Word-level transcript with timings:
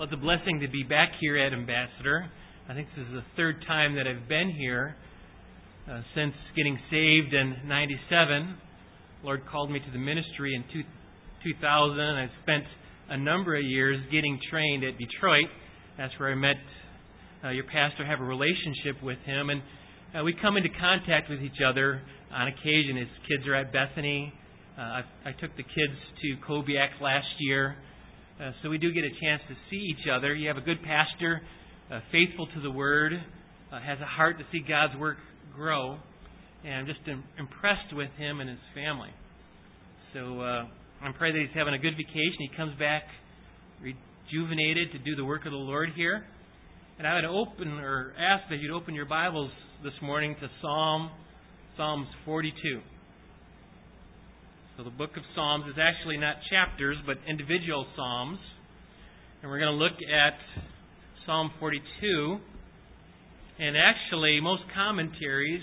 Well, 0.00 0.08
it's 0.08 0.16
a 0.16 0.24
blessing 0.24 0.60
to 0.60 0.68
be 0.72 0.82
back 0.82 1.12
here 1.20 1.36
at 1.36 1.52
Ambassador. 1.52 2.24
I 2.70 2.72
think 2.72 2.88
this 2.96 3.04
is 3.04 3.12
the 3.12 3.26
third 3.36 3.60
time 3.68 3.96
that 3.96 4.08
I've 4.08 4.26
been 4.30 4.48
here 4.48 4.96
uh, 5.84 6.00
since 6.14 6.32
getting 6.56 6.72
saved 6.88 7.36
in 7.36 7.68
97. 7.68 8.56
Lord 9.22 9.42
called 9.52 9.70
me 9.70 9.78
to 9.78 9.90
the 9.92 9.98
ministry 9.98 10.56
in 10.56 10.64
two, 10.72 10.88
2000, 11.44 12.00
and 12.00 12.16
I 12.16 12.30
spent 12.40 12.64
a 13.10 13.18
number 13.18 13.54
of 13.54 13.62
years 13.62 14.00
getting 14.10 14.40
trained 14.48 14.84
at 14.84 14.96
Detroit. 14.96 15.52
That's 15.98 16.16
where 16.16 16.32
I 16.32 16.34
met 16.34 16.56
uh, 17.44 17.50
your 17.50 17.68
pastor, 17.68 18.00
have 18.06 18.20
a 18.20 18.24
relationship 18.24 19.04
with 19.04 19.18
him, 19.26 19.50
and 19.50 19.60
uh, 20.16 20.24
we 20.24 20.32
come 20.40 20.56
into 20.56 20.70
contact 20.80 21.28
with 21.28 21.42
each 21.42 21.60
other 21.60 22.00
on 22.32 22.48
occasion. 22.48 22.96
His 22.96 23.12
kids 23.28 23.46
are 23.46 23.54
at 23.54 23.70
Bethany. 23.70 24.32
Uh, 24.78 24.80
I, 24.80 25.02
I 25.26 25.32
took 25.36 25.52
the 25.60 25.68
kids 25.68 25.98
to 26.24 26.40
Kobiak 26.48 27.04
last 27.04 27.36
year. 27.38 27.76
Uh, 28.40 28.52
so 28.62 28.70
we 28.70 28.78
do 28.78 28.90
get 28.90 29.04
a 29.04 29.10
chance 29.20 29.42
to 29.48 29.54
see 29.68 29.76
each 29.76 30.08
other. 30.10 30.34
You 30.34 30.48
have 30.48 30.56
a 30.56 30.64
good 30.64 30.80
pastor, 30.82 31.42
uh, 31.92 32.00
faithful 32.10 32.46
to 32.54 32.60
the 32.62 32.70
Word, 32.70 33.12
uh, 33.12 33.80
has 33.80 33.98
a 34.00 34.06
heart 34.06 34.38
to 34.38 34.44
see 34.50 34.64
God's 34.66 34.96
work 34.98 35.18
grow, 35.54 35.98
and 36.64 36.72
I'm 36.72 36.86
just 36.86 37.00
im- 37.06 37.22
impressed 37.38 37.92
with 37.92 38.08
him 38.16 38.40
and 38.40 38.48
his 38.48 38.58
family. 38.74 39.10
So 40.14 40.40
uh, 40.40 40.64
I 41.02 41.12
pray 41.18 41.32
that 41.32 41.38
he's 41.38 41.54
having 41.54 41.74
a 41.74 41.78
good 41.78 41.92
vacation. 41.98 42.38
He 42.38 42.56
comes 42.56 42.72
back 42.78 43.02
rejuvenated 43.82 44.92
to 44.92 44.98
do 45.00 45.16
the 45.16 45.24
work 45.24 45.44
of 45.44 45.52
the 45.52 45.58
Lord 45.58 45.90
here. 45.94 46.24
And 46.96 47.06
I 47.06 47.16
would 47.16 47.26
open 47.26 47.68
or 47.76 48.14
ask 48.18 48.48
that 48.48 48.56
you'd 48.56 48.72
open 48.72 48.94
your 48.94 49.04
Bibles 49.04 49.50
this 49.84 49.92
morning 50.00 50.34
to 50.40 50.48
Psalm 50.62 51.10
Psalms 51.76 52.08
42. 52.24 52.80
So 54.80 54.84
the 54.84 54.96
book 54.96 55.12
of 55.18 55.22
Psalms 55.36 55.68
is 55.68 55.76
actually 55.76 56.16
not 56.16 56.36
chapters, 56.48 56.96
but 57.04 57.18
individual 57.28 57.84
Psalms. 57.94 58.38
And 59.42 59.50
we're 59.50 59.60
going 59.60 59.76
to 59.76 59.76
look 59.76 60.00
at 60.08 60.32
Psalm 61.26 61.52
42. 61.60 62.40
And 63.60 63.76
actually, 63.76 64.40
most 64.40 64.62
commentaries 64.72 65.60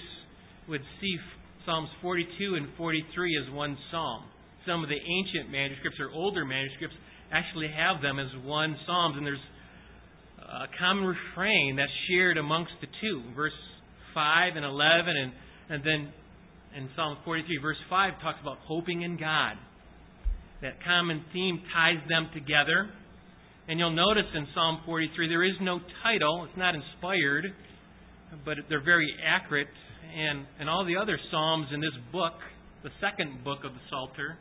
would 0.70 0.86
see 1.02 1.18
Psalms 1.66 1.90
42 2.04 2.62
and 2.62 2.70
43 2.78 3.42
as 3.42 3.56
one 3.56 3.76
psalm. 3.90 4.22
Some 4.68 4.84
of 4.84 4.90
the 4.90 5.02
ancient 5.02 5.50
manuscripts 5.50 5.98
or 5.98 6.14
older 6.14 6.46
manuscripts 6.46 6.94
actually 7.34 7.74
have 7.74 8.04
them 8.04 8.20
as 8.20 8.30
one 8.46 8.78
psalm. 8.86 9.18
And 9.18 9.26
there's 9.26 9.48
a 10.46 10.70
common 10.78 11.06
refrain 11.10 11.74
that's 11.76 11.98
shared 12.08 12.38
amongst 12.38 12.74
the 12.82 12.88
two. 13.02 13.24
Verse 13.36 13.58
5 14.14 14.58
and 14.58 14.66
11, 14.66 15.10
and, 15.10 15.32
and 15.74 15.82
then 15.82 16.14
in 16.78 16.90
Psalm 16.96 17.18
43, 17.26 17.58
verse 17.58 17.82
5, 17.90 18.22
talks 18.22 18.38
about 18.40 18.58
hoping 18.70 19.02
in 19.02 19.18
God. 19.18 19.58
That 20.62 20.78
common 20.86 21.26
theme 21.34 21.60
ties 21.74 21.98
them 22.08 22.30
together. 22.34 22.90
And 23.68 23.80
you'll 23.80 23.98
notice 23.98 24.30
in 24.34 24.46
Psalm 24.54 24.82
43 24.86 25.28
there 25.28 25.44
is 25.44 25.58
no 25.60 25.80
title, 26.04 26.46
it's 26.48 26.58
not 26.58 26.76
inspired, 26.76 27.46
but 28.46 28.58
they're 28.70 28.86
very 28.86 29.10
accurate. 29.26 29.68
And, 30.06 30.46
and 30.60 30.70
all 30.70 30.86
the 30.86 30.96
other 30.96 31.18
Psalms 31.32 31.68
in 31.74 31.82
this 31.82 31.98
book, 32.14 32.38
the 32.84 32.94
second 33.02 33.44
book 33.44 33.66
of 33.66 33.74
the 33.74 33.82
Psalter, 33.90 34.38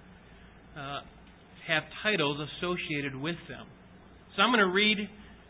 uh, 0.76 1.00
have 1.66 1.82
titles 2.04 2.36
associated 2.60 3.16
with 3.16 3.40
them. 3.48 3.66
So 4.36 4.42
I'm 4.42 4.52
going 4.52 4.60
to 4.60 4.72
read 4.72 4.98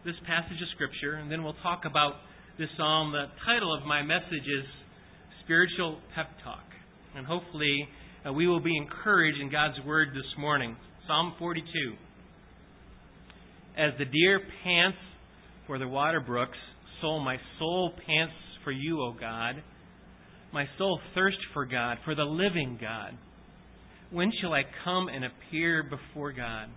this 0.06 0.14
passage 0.24 0.62
of 0.62 0.68
Scripture, 0.78 1.18
and 1.18 1.30
then 1.30 1.42
we'll 1.42 1.58
talk 1.66 1.82
about 1.84 2.22
this 2.58 2.70
psalm. 2.78 3.12
The 3.12 3.26
title 3.44 3.76
of 3.76 3.84
my 3.84 4.02
message 4.02 4.46
is 4.46 4.64
Spiritual 5.44 5.98
Pep 6.14 6.30
Talk. 6.42 6.65
And 7.16 7.26
hopefully, 7.26 7.88
uh, 8.28 8.32
we 8.34 8.46
will 8.46 8.60
be 8.60 8.76
encouraged 8.76 9.40
in 9.40 9.50
God's 9.50 9.76
Word 9.86 10.08
this 10.10 10.38
morning. 10.38 10.76
Psalm 11.06 11.32
42. 11.38 11.94
As 13.78 13.92
the 13.98 14.04
deer 14.04 14.40
pants 14.62 14.98
for 15.66 15.78
the 15.78 15.88
water 15.88 16.20
brooks, 16.20 16.58
so 17.00 17.18
my 17.18 17.38
soul 17.58 17.92
pants 18.06 18.34
for 18.64 18.70
you, 18.70 19.00
O 19.00 19.14
God. 19.18 19.62
My 20.52 20.66
soul 20.76 21.00
thirsts 21.14 21.40
for 21.54 21.64
God, 21.64 21.96
for 22.04 22.14
the 22.14 22.22
living 22.22 22.76
God. 22.78 23.16
When 24.10 24.30
shall 24.42 24.52
I 24.52 24.64
come 24.84 25.08
and 25.08 25.24
appear 25.24 25.84
before 25.84 26.32
God? 26.32 26.68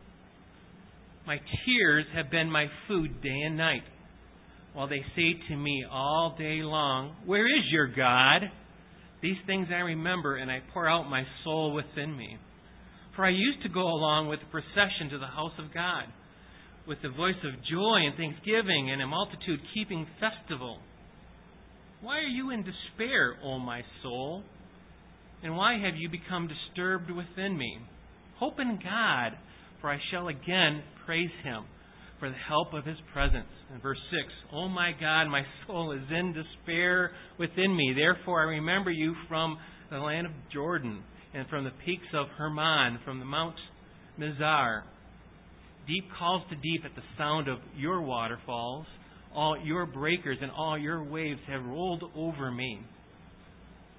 My 1.28 1.38
tears 1.66 2.06
have 2.16 2.32
been 2.32 2.50
my 2.50 2.68
food 2.88 3.22
day 3.22 3.42
and 3.46 3.58
night, 3.58 3.84
while 4.74 4.88
they 4.88 5.04
say 5.18 5.34
to 5.50 5.58
me 5.58 5.84
all 5.92 6.36
day 6.38 6.62
long, 6.62 7.18
Where 7.26 7.46
is 7.46 7.64
your 7.72 7.88
God? 7.88 8.50
These 9.22 9.38
things 9.46 9.68
I 9.70 9.80
remember, 9.80 10.38
and 10.38 10.50
I 10.50 10.62
pour 10.74 10.90
out 10.90 11.10
my 11.10 11.24
soul 11.44 11.74
within 11.74 12.16
me. 12.16 12.38
For 13.16 13.26
I 13.26 13.32
used 13.32 13.62
to 13.64 13.70
go 13.70 13.82
along 13.82 14.28
with 14.30 14.40
the 14.40 14.46
procession 14.46 15.10
to 15.12 15.18
the 15.18 15.28
house 15.28 15.52
of 15.60 15.74
God, 15.74 16.06
with 16.88 17.00
the 17.02 17.10
voice 17.10 17.40
of 17.44 17.60
joy 17.70 18.00
and 18.08 18.16
thanksgiving, 18.16 18.92
and 18.92 19.02
a 19.02 19.08
multitude 19.08 19.60
keeping 19.74 20.08
festival. 20.20 20.80
Why 22.02 22.18
are 22.18 22.32
you 22.32 22.52
in 22.52 22.64
despair, 22.64 23.36
O 23.44 23.60
my 23.60 23.82
soul? 24.02 24.44
And 25.44 25.56
why 25.58 25.74
have 25.74 25.96
you 25.98 26.10
become 26.10 26.48
disturbed 26.48 27.12
within 27.12 27.58
me? 27.58 27.80
Hope 28.38 28.60
in 28.60 28.80
God, 28.82 29.38
for 29.82 29.90
I 29.90 29.98
shall 30.12 30.30
again 30.30 30.84
praise 31.06 31.32
him 31.44 31.66
for 32.20 32.30
the 32.30 32.36
help 32.48 32.74
of 32.74 32.86
his 32.86 32.98
presence. 33.14 33.48
In 33.74 33.82
verse 33.82 33.98
6, 34.12 34.22
Oh 34.54 34.68
my 34.68 34.92
God, 35.00 35.28
my 35.28 35.44
soul 35.66 35.92
is 35.92 36.04
in 36.12 36.34
despair 36.34 37.12
within 37.38 37.76
me. 37.76 37.94
Therefore 37.96 38.42
I 38.42 38.50
remember 38.52 38.92
you 38.92 39.16
from 39.28 39.58
the 39.90 39.98
land 39.98 40.28
of 40.28 40.34
Jordan 40.54 41.04
and 41.34 41.48
from 41.48 41.64
the 41.64 41.72
peaks 41.86 42.08
of 42.14 42.28
Hermon, 42.38 43.00
from 43.06 43.20
the 43.20 43.26
Mount 43.26 43.56
Mizar. 44.20 44.84
Deep 45.88 46.06
calls 46.18 46.44
to 46.50 46.56
deep 46.56 46.86
at 46.86 46.96
the 46.96 47.02
sound 47.18 47.48
of 47.48 47.60
your 47.76 48.02
waterfalls. 48.02 48.86
All 49.34 49.58
your 49.64 49.86
breakers 49.86 50.38
and 50.42 50.52
all 50.52 50.78
your 50.78 51.04
waves 51.04 51.40
have 51.48 51.64
rolled 51.64 52.04
over 52.16 52.52
me. 52.52 52.80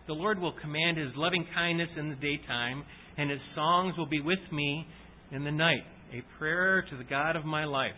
The 0.07 0.15
Lord 0.15 0.41
will 0.41 0.55
command 0.61 0.99
his 0.99 1.11
loving 1.17 1.47
kindness 1.55 1.89
in 1.97 2.09
the 2.09 2.17
daytime, 2.17 2.85
and 3.17 3.31
his 3.31 3.41
songs 3.55 3.95
will 3.97 4.09
be 4.09 4.21
with 4.21 4.41
me 4.53 4.87
in 5.31 5.45
the 5.45 5.53
night, 5.53 5.85
a 6.13 6.23
prayer 6.39 6.85
to 6.91 6.97
the 6.97 7.05
God 7.05 7.37
of 7.37 7.45
my 7.45 7.65
life. 7.65 7.93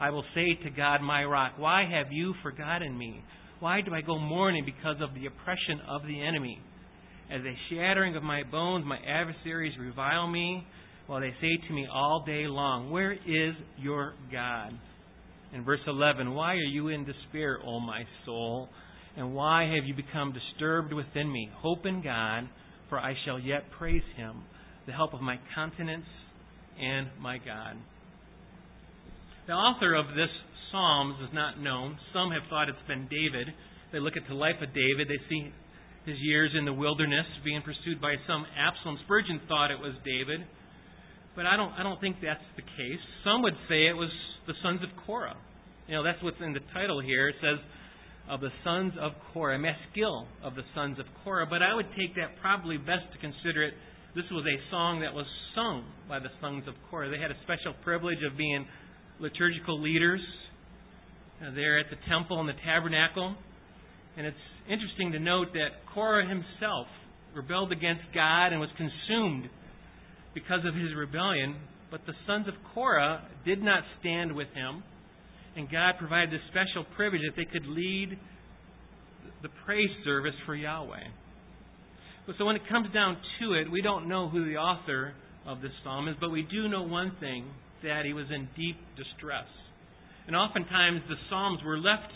I 0.00 0.10
will 0.10 0.24
say 0.34 0.54
to 0.64 0.70
God, 0.70 1.02
my 1.02 1.24
rock, 1.24 1.52
Why 1.58 1.84
have 1.90 2.10
you 2.10 2.34
forgotten 2.42 2.96
me? 2.96 3.22
Why 3.60 3.82
do 3.82 3.94
I 3.94 4.00
go 4.00 4.18
mourning 4.18 4.64
because 4.64 4.96
of 5.02 5.14
the 5.14 5.26
oppression 5.26 5.80
of 5.88 6.02
the 6.02 6.22
enemy? 6.22 6.58
As 7.30 7.42
a 7.42 7.54
shattering 7.68 8.16
of 8.16 8.22
my 8.22 8.42
bones, 8.50 8.84
my 8.86 8.98
adversaries 9.06 9.74
revile 9.78 10.26
me, 10.26 10.66
while 11.06 11.20
they 11.20 11.34
say 11.40 11.68
to 11.68 11.74
me 11.74 11.86
all 11.92 12.24
day 12.26 12.46
long, 12.46 12.90
Where 12.90 13.12
is 13.12 13.54
your 13.78 14.14
God? 14.32 14.72
In 15.52 15.64
verse 15.64 15.80
11, 15.86 16.32
Why 16.32 16.54
are 16.54 16.56
you 16.56 16.88
in 16.88 17.04
despair, 17.04 17.58
O 17.64 17.78
my 17.78 18.02
soul? 18.24 18.68
And 19.16 19.34
why 19.34 19.64
have 19.74 19.84
you 19.84 19.94
become 19.94 20.32
disturbed 20.32 20.92
within 20.92 21.30
me? 21.30 21.50
Hope 21.56 21.84
in 21.84 22.02
God, 22.02 22.48
for 22.88 22.98
I 22.98 23.14
shall 23.26 23.38
yet 23.38 23.64
praise 23.76 24.02
him, 24.16 24.44
the 24.86 24.92
help 24.92 25.12
of 25.12 25.20
my 25.20 25.38
countenance 25.54 26.06
and 26.80 27.08
my 27.20 27.38
God. 27.38 27.76
The 29.46 29.52
author 29.52 29.94
of 29.94 30.06
this 30.14 30.30
Psalms 30.70 31.16
is 31.26 31.34
not 31.34 31.58
known. 31.58 31.98
Some 32.14 32.30
have 32.30 32.46
thought 32.48 32.68
it's 32.68 32.86
been 32.86 33.10
David. 33.10 33.50
They 33.92 33.98
look 33.98 34.14
at 34.16 34.22
the 34.28 34.38
life 34.38 34.62
of 34.62 34.70
David. 34.70 35.10
They 35.10 35.18
see 35.28 35.50
his 36.06 36.16
years 36.22 36.54
in 36.56 36.64
the 36.64 36.72
wilderness 36.72 37.26
being 37.44 37.62
pursued 37.62 38.00
by 38.00 38.14
some 38.26 38.46
Absalom. 38.54 38.98
Spurgeon 39.04 39.40
thought 39.48 39.70
it 39.70 39.82
was 39.82 39.92
David, 40.06 40.46
but 41.34 41.44
I 41.44 41.56
don't. 41.56 41.72
I 41.74 41.82
don't 41.82 42.00
think 42.00 42.22
that's 42.22 42.44
the 42.54 42.62
case. 42.62 43.02
Some 43.24 43.42
would 43.42 43.58
say 43.68 43.90
it 43.90 43.98
was 43.98 44.10
the 44.46 44.54
sons 44.62 44.80
of 44.82 44.90
Korah. 45.06 45.36
You 45.88 45.98
know, 45.98 46.04
that's 46.04 46.22
what's 46.22 46.40
in 46.40 46.54
the 46.54 46.62
title 46.72 47.00
here. 47.02 47.28
It 47.28 47.36
says 47.42 47.58
of 48.30 48.40
the 48.40 48.54
sons 48.62 48.94
of 49.00 49.12
Korah, 49.34 49.58
Maskil 49.58 50.30
of 50.44 50.54
the 50.54 50.62
sons 50.74 50.98
of 51.02 51.06
Korah. 51.24 51.46
But 51.50 51.62
I 51.62 51.74
would 51.74 51.90
take 51.98 52.14
that 52.14 52.38
probably 52.40 52.78
best 52.78 53.10
to 53.10 53.18
consider 53.18 53.66
it. 53.66 53.74
This 54.14 54.26
was 54.30 54.46
a 54.46 54.58
song 54.70 55.02
that 55.02 55.14
was 55.14 55.26
sung 55.54 55.86
by 56.08 56.18
the 56.18 56.30
sons 56.40 56.66
of 56.66 56.74
Korah. 56.90 57.10
They 57.10 57.18
had 57.18 57.30
a 57.30 57.38
special 57.42 57.74
privilege 57.82 58.22
of 58.22 58.38
being 58.38 58.66
liturgical 59.20 59.80
leaders 59.80 60.20
uh, 61.40 61.54
there 61.54 61.78
at 61.78 61.86
the 61.90 61.96
temple 62.08 62.40
and 62.40 62.48
the 62.48 62.58
tabernacle. 62.64 63.36
And 64.16 64.26
it's 64.26 64.36
interesting 64.68 65.12
to 65.12 65.18
note 65.18 65.48
that 65.52 65.86
Korah 65.94 66.28
himself 66.28 66.86
rebelled 67.34 67.72
against 67.72 68.02
God 68.14 68.48
and 68.48 68.60
was 68.60 68.70
consumed 68.76 69.48
because 70.34 70.60
of 70.66 70.74
his 70.74 70.94
rebellion. 70.96 71.56
But 71.90 72.00
the 72.06 72.14
sons 72.26 72.48
of 72.48 72.54
Korah 72.74 73.28
did 73.44 73.62
not 73.62 73.82
stand 74.00 74.34
with 74.34 74.48
him. 74.54 74.82
And 75.56 75.70
God 75.70 75.94
provided 75.98 76.30
this 76.30 76.40
special 76.50 76.84
privilege 76.96 77.22
that 77.26 77.36
they 77.36 77.50
could 77.50 77.66
lead 77.66 78.18
the 79.42 79.48
praise 79.64 79.90
service 80.04 80.34
for 80.46 80.54
Yahweh. 80.54 81.04
So 82.38 82.44
when 82.44 82.54
it 82.54 82.62
comes 82.68 82.92
down 82.94 83.16
to 83.40 83.54
it, 83.54 83.70
we 83.70 83.82
don't 83.82 84.08
know 84.08 84.28
who 84.28 84.44
the 84.44 84.56
author 84.56 85.14
of 85.46 85.60
this 85.62 85.72
psalm 85.82 86.06
is, 86.06 86.14
but 86.20 86.30
we 86.30 86.42
do 86.42 86.68
know 86.68 86.82
one 86.82 87.12
thing 87.18 87.46
that 87.82 88.04
he 88.04 88.12
was 88.12 88.26
in 88.30 88.48
deep 88.56 88.76
distress. 88.96 89.48
And 90.26 90.36
oftentimes 90.36 91.02
the 91.08 91.16
Psalms 91.28 91.60
were 91.64 91.78
left 91.78 92.12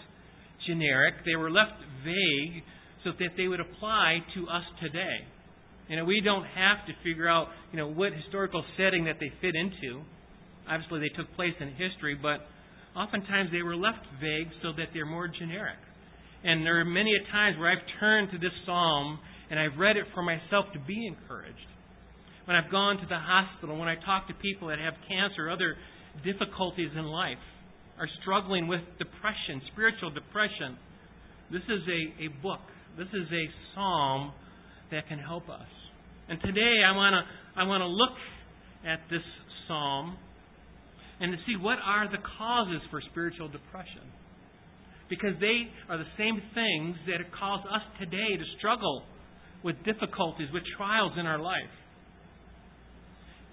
generic, 0.67 1.15
they 1.25 1.37
were 1.37 1.51
left 1.51 1.77
vague, 2.05 2.63
so 3.05 3.13
that 3.19 3.37
they 3.37 3.49
would 3.49 3.61
apply 3.61 4.19
to 4.35 4.49
us 4.49 4.65
today. 4.81 5.29
You 5.89 5.97
know, 5.97 6.05
we 6.05 6.23
don't 6.25 6.45
have 6.45 6.87
to 6.89 6.93
figure 7.05 7.29
out, 7.29 7.49
you 7.71 7.79
know, 7.79 7.89
what 7.89 8.13
historical 8.13 8.65
setting 8.79 9.05
that 9.05 9.17
they 9.21 9.31
fit 9.41 9.53
into. 9.55 10.01
Obviously, 10.69 11.01
they 11.01 11.13
took 11.13 11.29
place 11.37 11.53
in 11.61 11.69
history, 11.77 12.17
but 12.17 12.41
oftentimes 12.97 13.51
they 13.53 13.61
were 13.61 13.77
left 13.77 14.01
vague 14.21 14.49
so 14.63 14.73
that 14.73 14.89
they're 14.95 15.05
more 15.05 15.29
generic. 15.29 15.77
And 16.43 16.65
there 16.65 16.81
are 16.81 16.85
many 16.85 17.13
a 17.13 17.33
times 17.33 17.59
where 17.59 17.71
I've 17.71 17.85
turned 18.01 18.31
to 18.33 18.39
this 18.39 18.53
psalm 18.65 19.19
and 19.51 19.61
I've 19.61 19.79
read 19.79 19.97
it 19.97 20.05
for 20.15 20.23
myself 20.23 20.67
to 20.73 20.81
be 20.87 21.07
encouraged. 21.07 21.69
When 22.45 22.57
I've 22.57 22.71
gone 22.71 22.99
to 22.99 23.07
the 23.09 23.19
hospital, 23.19 23.79
when 23.79 23.89
I 23.89 23.97
talk 24.05 24.29
to 24.29 24.35
people 24.35 24.69
that 24.69 24.79
have 24.79 24.95
cancer 25.09 25.49
or 25.49 25.51
other 25.51 25.77
difficulties 26.25 26.91
in 26.95 27.05
life, 27.05 27.41
are 27.99 28.09
struggling 28.21 28.69
with 28.69 28.81
depression, 28.99 29.63
spiritual 29.73 30.11
depression, 30.11 30.77
this 31.51 31.63
is 31.63 31.81
a, 31.89 32.25
a 32.25 32.43
book. 32.43 32.61
This 32.99 33.09
is 33.09 33.27
a 33.33 33.45
psalm 33.75 34.33
that 34.91 35.09
can 35.09 35.19
help 35.19 35.49
us. 35.49 35.69
And 36.29 36.41
today 36.41 36.83
I 36.85 36.93
want 36.97 37.15
to 37.15 37.23
I 37.61 37.65
want 37.65 37.83
to 37.83 37.87
look 37.87 38.17
at 38.85 39.01
this 39.11 39.25
psalm 39.67 40.17
and 41.21 41.33
to 41.33 41.39
see 41.47 41.57
what 41.57 41.79
are 41.85 42.09
the 42.11 42.19
causes 42.39 42.83
for 42.91 43.01
spiritual 43.11 43.49
depression. 43.49 44.05
Because 45.09 45.37
they 45.41 45.69
are 45.89 45.99
the 45.99 46.11
same 46.19 46.41
things 46.55 46.97
that 47.07 47.21
cause 47.39 47.65
us 47.71 47.83
today 48.01 48.37
to 48.37 48.45
struggle 48.59 49.05
with 49.63 49.77
difficulties, 49.85 50.49
with 50.53 50.63
trials 50.77 51.13
in 51.19 51.27
our 51.27 51.39
life. 51.39 51.71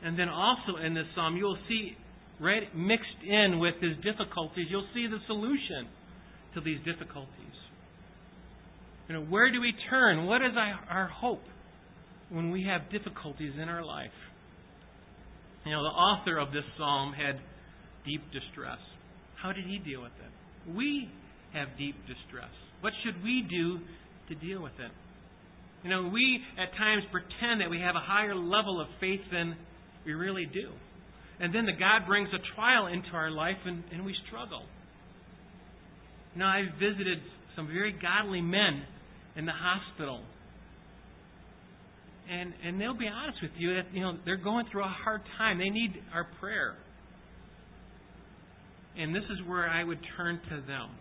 And 0.04 0.18
then 0.18 0.30
also 0.30 0.78
in 0.84 0.94
this 0.94 1.06
psalm, 1.16 1.38
you'll 1.38 1.58
see 1.68 1.96
right 2.40 2.64
mixed 2.76 3.22
in 3.28 3.60
with 3.60 3.76
his 3.82 3.96
difficulties, 4.04 4.66
you'll 4.70 4.88
see 4.94 5.08
the 5.08 5.20
solution 5.28 5.88
to 6.56 6.62
these 6.62 6.80
difficulties. 6.84 7.56
You 9.08 9.16
know, 9.16 9.26
where 9.26 9.52
do 9.52 9.62
we 9.62 9.74
turn? 9.90 10.26
What 10.26 10.42
is 10.42 10.54
our, 10.58 10.80
our 10.90 11.08
hope 11.08 11.44
when 12.30 12.50
we 12.50 12.64
have 12.64 12.92
difficulties 12.92 13.54
in 13.62 13.70
our 13.70 13.86
life? 13.86 14.16
You 15.66 15.72
know, 15.74 15.84
the 15.84 15.90
author 15.90 16.38
of 16.40 16.52
this 16.52 16.64
psalm 16.78 17.14
had 17.14 17.40
deep 18.06 18.22
distress. 18.34 18.80
How 19.42 19.54
did 19.54 19.66
he 19.66 19.78
deal 19.78 20.02
with 20.02 20.14
it? 20.18 20.74
We 20.76 21.10
have 21.54 21.68
deep 21.78 21.96
distress. 22.08 22.50
What 22.82 22.94
should 23.04 23.22
we 23.24 23.46
do 23.50 23.80
to 24.30 24.36
deal 24.36 24.64
with 24.64 24.74
it? 24.80 24.92
You 25.84 25.90
know, 25.90 26.10
we 26.14 26.40
at 26.58 26.76
times 26.78 27.04
pretend 27.12 27.62
that 27.62 27.70
we 27.70 27.80
have 27.80 27.96
a 27.96 28.02
higher 28.04 28.36
level 28.36 28.82
of 28.82 28.88
faith 29.00 29.22
than 29.32 29.56
we 30.06 30.14
really 30.14 30.46
do. 30.46 30.70
And 31.40 31.54
then 31.54 31.66
the 31.66 31.74
God 31.74 32.08
brings 32.08 32.30
a 32.30 32.56
trial 32.56 32.88
into 32.88 33.10
our 33.14 33.32
life 33.32 33.58
and, 33.66 33.84
and 33.92 34.06
we 34.06 34.16
struggle. 34.28 34.64
You 36.34 36.40
know, 36.40 36.46
I 36.46 36.64
visited 36.80 37.20
some 37.56 37.68
very 37.68 37.94
godly 37.94 38.42
men 38.42 38.84
in 39.36 39.46
the 39.46 39.52
hospital. 39.52 40.22
And 42.30 42.54
and 42.64 42.80
they'll 42.80 42.98
be 42.98 43.08
honest 43.08 43.40
with 43.42 43.52
you 43.58 43.76
that 43.76 43.94
you 43.94 44.02
know 44.02 44.14
they're 44.24 44.38
going 44.38 44.66
through 44.72 44.84
a 44.84 44.96
hard 45.04 45.22
time. 45.38 45.58
They 45.58 45.70
need 45.70 45.96
our 46.14 46.28
prayer. 46.40 46.76
And 48.98 49.16
this 49.16 49.24
is 49.24 49.48
where 49.48 49.68
I 49.68 49.84
would 49.84 50.00
turn 50.18 50.40
to 50.50 50.56
them. 50.68 50.92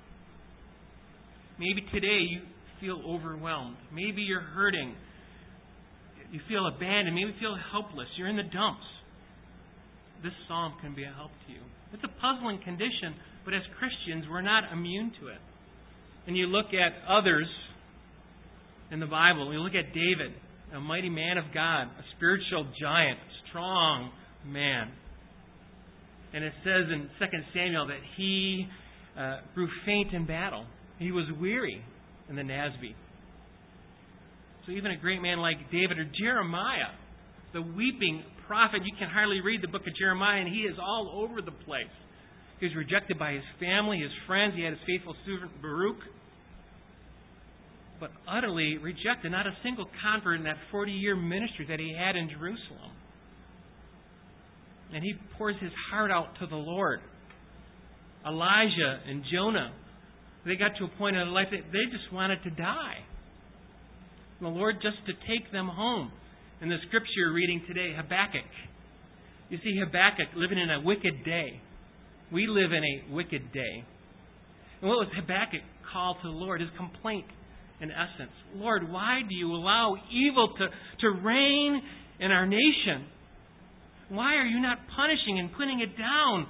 Maybe 1.58 1.82
today 1.92 2.24
you 2.30 2.40
feel 2.80 3.02
overwhelmed. 3.06 3.76
Maybe 3.92 4.22
you're 4.22 4.40
hurting. 4.40 4.94
You 6.30 6.40
feel 6.48 6.66
abandoned. 6.66 7.14
Maybe 7.14 7.32
you 7.32 7.40
feel 7.40 7.56
helpless. 7.72 8.06
You're 8.16 8.28
in 8.28 8.36
the 8.36 8.46
dumps. 8.46 8.86
This 10.22 10.32
psalm 10.46 10.74
can 10.80 10.94
be 10.94 11.04
a 11.04 11.12
help 11.12 11.30
to 11.46 11.52
you. 11.52 11.60
It's 11.92 12.04
a 12.04 12.12
puzzling 12.20 12.60
condition, 12.62 13.16
but 13.44 13.54
as 13.54 13.62
Christians, 13.78 14.26
we're 14.30 14.42
not 14.42 14.70
immune 14.72 15.12
to 15.20 15.28
it. 15.28 15.40
And 16.26 16.36
you 16.36 16.46
look 16.46 16.66
at 16.66 16.92
others 17.08 17.48
in 18.92 19.00
the 19.00 19.06
Bible, 19.06 19.52
you 19.52 19.58
look 19.60 19.74
at 19.74 19.94
David, 19.94 20.36
a 20.74 20.80
mighty 20.80 21.08
man 21.08 21.38
of 21.38 21.44
God, 21.54 21.88
a 21.88 22.04
spiritual 22.16 22.68
giant, 22.80 23.18
a 23.18 23.48
strong 23.48 24.10
man. 24.46 24.92
And 26.32 26.44
it 26.44 26.52
says 26.62 26.86
in 26.92 27.08
2 27.18 27.26
Samuel 27.54 27.86
that 27.88 28.00
he 28.16 28.66
uh, 29.18 29.38
grew 29.54 29.68
faint 29.84 30.12
in 30.12 30.26
battle. 30.26 30.66
He 30.98 31.10
was 31.10 31.26
weary 31.40 31.82
in 32.28 32.36
the 32.36 32.42
Nasby. 32.42 32.94
So 34.66 34.72
even 34.72 34.90
a 34.90 34.96
great 34.96 35.22
man 35.22 35.38
like 35.38 35.56
David 35.72 35.98
or 35.98 36.06
Jeremiah, 36.18 36.92
the 37.52 37.62
weeping 37.62 38.22
prophet, 38.46 38.82
you 38.84 38.94
can 38.98 39.08
hardly 39.08 39.40
read 39.40 39.62
the 39.62 39.68
book 39.68 39.82
of 39.86 39.94
Jeremiah, 39.96 40.40
and 40.40 40.48
he 40.48 40.62
is 40.62 40.76
all 40.78 41.22
over 41.24 41.40
the 41.40 41.54
place. 41.64 41.94
He 42.60 42.66
was 42.66 42.76
rejected 42.76 43.18
by 43.18 43.32
his 43.32 43.44
family, 43.58 43.98
his 43.98 44.12
friends. 44.26 44.52
He 44.54 44.62
had 44.62 44.74
his 44.74 44.82
faithful 44.86 45.16
servant 45.24 45.50
Baruch. 45.62 45.96
But 47.98 48.10
utterly 48.28 48.76
rejected. 48.76 49.32
Not 49.32 49.46
a 49.46 49.56
single 49.62 49.86
convert 50.02 50.38
in 50.38 50.44
that 50.44 50.56
40 50.70 50.92
year 50.92 51.16
ministry 51.16 51.66
that 51.68 51.80
he 51.80 51.94
had 51.96 52.16
in 52.16 52.28
Jerusalem. 52.28 52.92
And 54.92 55.02
he 55.02 55.14
pours 55.38 55.56
his 55.60 55.72
heart 55.90 56.10
out 56.10 56.36
to 56.40 56.46
the 56.46 56.56
Lord. 56.56 57.00
Elijah 58.26 59.00
and 59.06 59.22
Jonah, 59.32 59.72
they 60.44 60.56
got 60.56 60.72
to 60.78 60.84
a 60.84 60.98
point 60.98 61.16
in 61.16 61.22
their 61.22 61.32
life 61.32 61.48
that 61.50 61.72
they 61.72 61.84
just 61.90 62.12
wanted 62.12 62.42
to 62.44 62.50
die. 62.50 63.00
The 64.40 64.48
Lord 64.48 64.76
just 64.80 64.96
to 65.06 65.12
take 65.28 65.52
them 65.52 65.68
home. 65.68 66.10
In 66.62 66.68
the 66.68 66.76
scripture 66.88 67.32
reading 67.32 67.62
today, 67.68 67.92
Habakkuk. 67.96 68.48
You 69.48 69.58
see, 69.62 69.76
Habakkuk 69.78 70.28
living 70.36 70.58
in 70.58 70.70
a 70.70 70.80
wicked 70.80 71.24
day. 71.24 71.60
We 72.32 72.46
live 72.46 72.72
in 72.72 72.82
a 72.84 73.14
wicked 73.14 73.52
day. 73.52 73.84
And 74.80 74.88
what 74.88 74.96
was 74.96 75.08
Habakkuk 75.14 75.60
called 75.92 76.18
to 76.22 76.28
the 76.28 76.34
Lord? 76.34 76.60
His 76.60 76.70
complaint, 76.76 77.26
in 77.80 77.90
essence. 77.90 78.32
Lord, 78.54 78.90
why 78.90 79.20
do 79.28 79.34
you 79.34 79.52
allow 79.52 79.96
evil 80.12 80.48
to, 80.56 80.66
to 80.68 81.20
reign 81.22 81.82
in 82.20 82.30
our 82.30 82.46
nation? 82.46 83.04
Why 84.08 84.36
are 84.36 84.46
you 84.46 84.60
not 84.60 84.78
punishing 84.96 85.38
and 85.38 85.50
putting 85.52 85.80
it 85.80 85.96
down? 85.98 86.46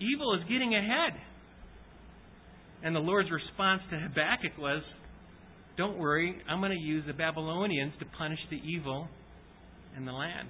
Evil 0.00 0.34
is 0.34 0.42
getting 0.48 0.74
ahead. 0.74 1.12
And 2.84 2.94
the 2.94 3.00
Lord's 3.00 3.30
response 3.30 3.82
to 3.90 3.98
Habakkuk 3.98 4.56
was, 4.58 4.82
Don't 5.78 5.96
worry, 5.96 6.36
I'm 6.50 6.60
going 6.60 6.72
to 6.72 6.84
use 6.84 7.04
the 7.06 7.12
Babylonians 7.12 7.92
to 8.00 8.04
punish 8.18 8.40
the 8.50 8.56
evil 8.56 9.08
in 9.96 10.04
the 10.04 10.12
land. 10.12 10.48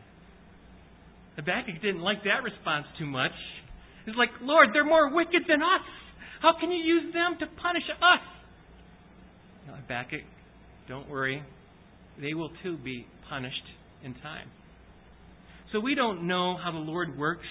Habakkuk 1.36 1.82
didn't 1.82 2.00
like 2.00 2.25
that 2.25 2.42
response 2.42 2.86
too 2.98 3.06
much. 3.06 3.30
He's 4.06 4.16
like, 4.16 4.30
Lord, 4.40 4.69
they're 4.72 4.84
more 4.86 5.14
wicked 5.14 5.42
than 5.46 5.60
us. 5.60 5.86
How 6.40 6.52
can 6.58 6.70
you 6.72 6.82
use 6.82 7.12
them 7.12 7.36
to 7.40 7.46
punish 7.60 7.82
us? 7.90 8.25
You 9.64 9.70
know, 9.72 9.78
Habakkuk, 9.78 10.22
don't 10.88 11.10
worry. 11.10 11.42
They 12.20 12.32
will 12.32 12.50
too 12.62 12.78
be 12.78 13.06
punished 13.28 13.54
in 14.02 14.14
time. 14.14 14.48
So 15.72 15.80
we 15.80 15.94
don't 15.94 16.26
know 16.26 16.56
how 16.56 16.72
the 16.72 16.78
Lord 16.78 17.19
works, 17.19 17.46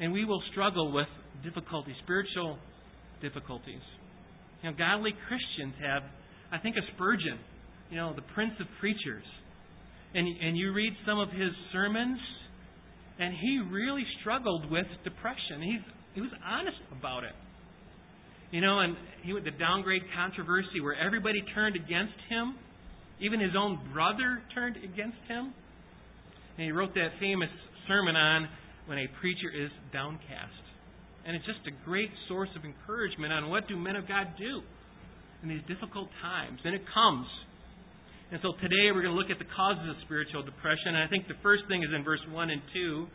and 0.00 0.12
we 0.12 0.24
will 0.24 0.42
struggle 0.50 0.92
with 0.92 1.06
difficulties, 1.44 1.94
spiritual 2.02 2.58
difficulties. 3.22 3.80
You 4.62 4.70
know, 4.70 4.76
godly 4.76 5.12
Christians 5.28 5.74
have, 5.80 6.02
I 6.52 6.58
think, 6.58 6.76
a 6.76 6.84
Spurgeon, 6.94 7.38
you 7.90 7.96
know, 7.96 8.14
the 8.14 8.26
prince 8.34 8.52
of 8.60 8.66
preachers. 8.80 9.24
And, 10.14 10.26
and 10.26 10.56
you 10.56 10.72
read 10.72 10.92
some 11.06 11.18
of 11.18 11.30
his 11.30 11.50
sermons, 11.72 12.18
and 13.18 13.34
he 13.40 13.60
really 13.70 14.04
struggled 14.20 14.70
with 14.70 14.86
depression. 15.02 15.62
He's, 15.62 15.84
he 16.14 16.20
was 16.20 16.30
honest 16.44 16.78
about 16.96 17.24
it. 17.24 17.34
You 18.50 18.60
know, 18.60 18.78
and 18.80 18.96
he 19.22 19.32
with 19.32 19.44
the 19.44 19.50
downgrade 19.50 20.02
controversy 20.14 20.80
where 20.80 20.94
everybody 20.94 21.42
turned 21.54 21.74
against 21.74 22.14
him, 22.28 22.54
even 23.20 23.40
his 23.40 23.56
own 23.58 23.80
brother 23.92 24.42
turned 24.54 24.76
against 24.76 25.18
him. 25.26 25.52
And 26.56 26.64
he 26.64 26.70
wrote 26.70 26.94
that 26.94 27.18
famous 27.18 27.50
sermon 27.88 28.14
on 28.14 28.48
when 28.86 28.98
a 28.98 29.06
preacher 29.20 29.50
is 29.50 29.70
downcast. 29.92 30.62
And 31.26 31.34
it's 31.34 31.46
just 31.46 31.66
a 31.66 31.84
great 31.84 32.10
source 32.28 32.50
of 32.54 32.64
encouragement 32.64 33.32
on 33.32 33.50
what 33.50 33.66
do 33.66 33.76
men 33.76 33.96
of 33.96 34.06
God 34.06 34.28
do 34.38 34.62
in 35.44 35.52
these 35.52 35.64
difficult 35.68 36.08
times. 36.24 36.58
And 36.64 36.74
it 36.74 36.82
comes. 36.88 37.28
And 38.32 38.40
so 38.40 38.56
today 38.58 38.90
we're 38.90 39.04
going 39.04 39.14
to 39.14 39.20
look 39.20 39.30
at 39.30 39.38
the 39.38 39.50
causes 39.52 39.84
of 39.84 39.96
spiritual 40.08 40.42
depression. 40.42 40.96
And 40.96 41.04
I 41.04 41.08
think 41.12 41.28
the 41.28 41.38
first 41.44 41.68
thing 41.68 41.84
is 41.84 41.92
in 41.94 42.02
verse 42.02 42.24
1 42.32 42.50
and 42.50 42.62
2. 42.72 43.06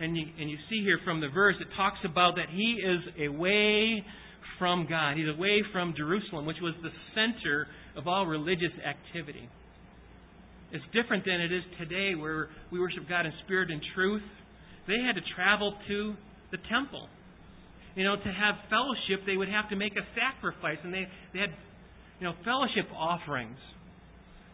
And 0.00 0.16
you, 0.16 0.24
and 0.40 0.50
you 0.50 0.58
see 0.72 0.82
here 0.82 0.98
from 1.04 1.20
the 1.20 1.28
verse, 1.28 1.54
it 1.60 1.68
talks 1.76 2.00
about 2.02 2.34
that 2.34 2.50
he 2.50 2.82
is 2.82 3.28
away 3.28 4.02
from 4.58 4.88
God. 4.88 5.16
He's 5.16 5.30
away 5.30 5.62
from 5.70 5.94
Jerusalem, 5.96 6.46
which 6.46 6.58
was 6.58 6.74
the 6.82 6.90
center 7.14 7.68
of 7.94 8.08
all 8.08 8.26
religious 8.26 8.74
activity. 8.82 9.46
It's 10.72 10.84
different 10.90 11.22
than 11.22 11.38
it 11.38 11.52
is 11.52 11.62
today 11.78 12.18
where 12.18 12.48
we 12.72 12.80
worship 12.80 13.06
God 13.08 13.26
in 13.26 13.32
spirit 13.44 13.70
and 13.70 13.78
truth. 13.94 14.26
They 14.88 14.98
had 14.98 15.14
to 15.14 15.22
travel 15.36 15.78
to 15.86 16.14
the 16.50 16.58
temple. 16.66 17.06
You 17.94 18.02
know, 18.02 18.16
to 18.16 18.32
have 18.34 18.58
fellowship, 18.66 19.22
they 19.22 19.36
would 19.36 19.48
have 19.48 19.70
to 19.70 19.76
make 19.76 19.94
a 19.94 20.02
sacrifice, 20.18 20.78
and 20.82 20.92
they, 20.92 21.06
they 21.32 21.46
had, 21.46 21.54
you 22.20 22.26
know, 22.26 22.34
fellowship 22.44 22.90
offerings. 22.94 23.58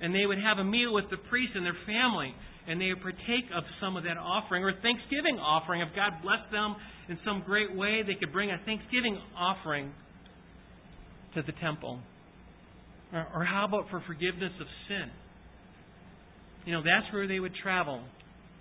And 0.00 0.14
they 0.14 0.25
would 0.25 0.38
have 0.38 0.59
a 0.59 0.64
meal 0.64 0.95
with 0.95 1.11
the 1.11 1.19
priest 1.29 1.52
and 1.55 1.64
their 1.64 1.76
family, 1.87 2.33
and 2.67 2.81
they 2.81 2.88
would 2.88 3.02
partake 3.02 3.45
of 3.55 3.64
some 3.81 3.97
of 3.97 4.05
that 4.05 4.17
offering, 4.17 4.64
or 4.64 4.73
Thanksgiving 4.81 5.37
offering. 5.38 5.83
If 5.83 5.95
God 5.95 6.23
blessed 6.23 6.50
them 6.50 6.76
in 7.09 7.19
some 7.25 7.43
great 7.45 7.75
way, 7.76 8.02
they 8.07 8.14
could 8.14 8.33
bring 8.33 8.50
a 8.50 8.59
Thanksgiving 8.64 9.19
offering 9.37 9.93
to 11.35 11.43
the 11.43 11.52
temple. 11.61 12.00
Or, 13.12 13.26
or 13.35 13.45
how 13.45 13.67
about 13.69 13.90
for 13.90 14.02
forgiveness 14.07 14.52
of 14.61 14.67
sin? 14.88 15.11
You 16.64 16.73
know, 16.73 16.83
that's 16.83 17.12
where 17.12 17.26
they 17.26 17.40
would 17.40 17.55
travel 17.62 18.02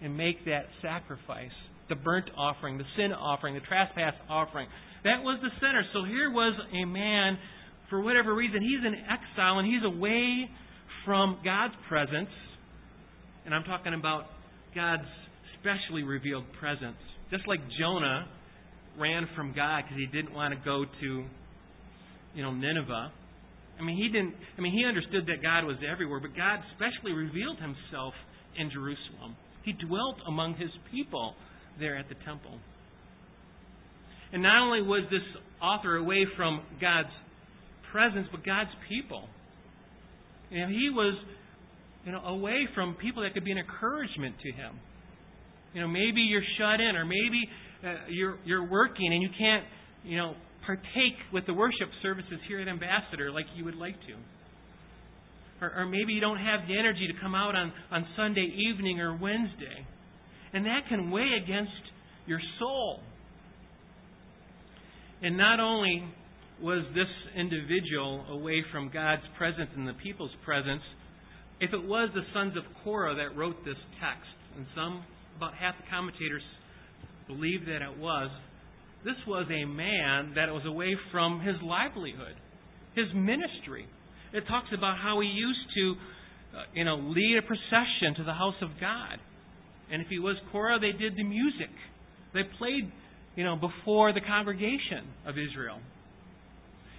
and 0.01 0.17
make 0.17 0.43
that 0.45 0.65
sacrifice 0.81 1.55
the 1.89 1.95
burnt 1.95 2.29
offering, 2.37 2.77
the 2.77 2.85
sin 2.95 3.11
offering, 3.11 3.55
the 3.55 3.61
trespass 3.61 4.13
offering. 4.29 4.67
That 5.03 5.23
was 5.23 5.39
the 5.41 5.49
center. 5.59 5.83
So 5.93 6.05
here 6.05 6.31
was 6.31 6.53
a 6.71 6.85
man, 6.85 7.37
for 7.89 8.01
whatever 8.01 8.33
reason, 8.35 8.61
he's 8.61 8.85
in 8.85 8.93
exile 8.93 9.59
and 9.59 9.67
he's 9.67 9.83
away 9.83 10.49
from 11.05 11.39
God's 11.43 11.73
presence. 11.87 12.29
And 13.45 13.53
I'm 13.53 13.63
talking 13.63 13.93
about 13.93 14.25
God's 14.75 15.07
specially 15.59 16.03
revealed 16.03 16.45
presence. 16.59 16.97
Just 17.31 17.47
like 17.47 17.59
Jonah 17.79 18.27
ran 18.97 19.27
from 19.35 19.53
God 19.55 19.83
because 19.83 19.97
he 19.97 20.05
didn't 20.07 20.33
want 20.33 20.53
to 20.53 20.59
go 20.63 20.85
to, 20.85 21.25
you 22.35 22.43
know, 22.43 22.53
Nineveh. 22.53 23.11
I 23.79 23.83
mean, 23.83 23.97
he 23.97 24.09
didn't. 24.09 24.35
I 24.57 24.61
mean, 24.61 24.73
he 24.73 24.85
understood 24.85 25.25
that 25.27 25.41
God 25.41 25.65
was 25.65 25.77
everywhere, 25.89 26.19
but 26.19 26.35
God 26.35 26.59
specially 26.75 27.13
revealed 27.13 27.57
Himself 27.57 28.13
in 28.57 28.69
Jerusalem. 28.71 29.35
He 29.63 29.73
dwelt 29.73 30.17
among 30.27 30.55
His 30.55 30.69
people 30.91 31.33
there 31.79 31.97
at 31.97 32.09
the 32.09 32.15
temple. 32.25 32.59
And 34.33 34.43
not 34.43 34.61
only 34.61 34.81
was 34.81 35.07
this 35.09 35.23
author 35.61 35.95
away 35.95 36.25
from 36.35 36.61
God's 36.81 37.09
presence, 37.91 38.27
but 38.31 38.45
God's 38.45 38.71
people. 38.87 39.27
Know, 40.51 40.67
he 40.67 40.89
was, 40.89 41.13
you 42.05 42.11
know, 42.11 42.21
away 42.21 42.67
from 42.73 42.95
people 42.95 43.23
that 43.23 43.33
could 43.33 43.45
be 43.45 43.51
an 43.51 43.59
encouragement 43.59 44.35
to 44.41 44.51
him. 44.51 44.79
You 45.73 45.81
know, 45.81 45.87
maybe 45.87 46.21
you're 46.21 46.45
shut 46.57 46.81
in, 46.81 46.95
or 46.95 47.05
maybe 47.05 47.41
uh, 47.85 48.09
you're 48.09 48.37
you're 48.45 48.67
working 48.67 49.13
and 49.13 49.21
you 49.21 49.29
can't, 49.37 49.63
you 50.03 50.17
know, 50.17 50.33
partake 50.65 51.17
with 51.31 51.45
the 51.45 51.53
worship 51.53 51.89
services 52.01 52.39
here 52.47 52.59
at 52.59 52.67
Ambassador 52.67 53.31
like 53.31 53.45
you 53.55 53.65
would 53.65 53.75
like 53.75 53.95
to. 54.01 54.15
Or, 55.61 55.71
or 55.75 55.85
maybe 55.85 56.13
you 56.13 56.21
don't 56.21 56.37
have 56.37 56.67
the 56.67 56.77
energy 56.77 57.07
to 57.07 57.19
come 57.21 57.35
out 57.35 57.55
on, 57.55 57.71
on 57.91 58.05
Sunday 58.15 58.47
evening 58.69 58.99
or 58.99 59.17
Wednesday. 59.17 59.85
And 60.53 60.65
that 60.65 60.81
can 60.87 61.11
weigh 61.11 61.31
against 61.43 61.71
your 62.25 62.39
soul. 62.59 63.01
And 65.21 65.37
not 65.37 65.59
only 65.59 66.03
was 66.61 66.83
this 66.93 67.09
individual 67.35 68.25
away 68.29 68.63
from 68.71 68.89
God's 68.93 69.23
presence 69.37 69.69
and 69.75 69.87
the 69.87 69.93
people's 69.93 70.35
presence, 70.43 70.81
if 71.59 71.73
it 71.73 71.83
was 71.83 72.09
the 72.13 72.23
sons 72.33 72.55
of 72.57 72.63
Korah 72.83 73.15
that 73.15 73.37
wrote 73.37 73.63
this 73.65 73.79
text, 73.99 74.31
and 74.55 74.65
some, 74.75 75.03
about 75.37 75.53
half 75.53 75.75
the 75.77 75.87
commentators, 75.89 76.43
believe 77.27 77.65
that 77.65 77.81
it 77.81 77.97
was, 77.97 78.29
this 79.05 79.15
was 79.27 79.47
a 79.47 79.65
man 79.65 80.33
that 80.35 80.51
was 80.51 80.63
away 80.65 80.95
from 81.11 81.39
his 81.39 81.55
livelihood, 81.63 82.35
his 82.95 83.07
ministry. 83.15 83.87
It 84.33 84.43
talks 84.47 84.67
about 84.75 84.97
how 84.97 85.21
he 85.21 85.27
used 85.27 85.67
to, 85.75 85.95
uh, 86.57 86.63
you 86.73 86.83
know, 86.83 86.95
lead 86.95 87.39
a 87.39 87.45
procession 87.47 88.15
to 88.17 88.23
the 88.23 88.33
house 88.33 88.59
of 88.61 88.69
God. 88.81 89.19
And 89.91 90.01
if 90.01 90.07
he 90.09 90.19
was 90.19 90.35
Korah, 90.51 90.79
they 90.79 90.91
did 90.91 91.15
the 91.15 91.23
music. 91.23 91.71
They 92.33 92.43
played, 92.57 92.91
you 93.35 93.43
know, 93.43 93.55
before 93.55 94.13
the 94.13 94.21
congregation 94.21 95.07
of 95.25 95.35
Israel. 95.37 95.79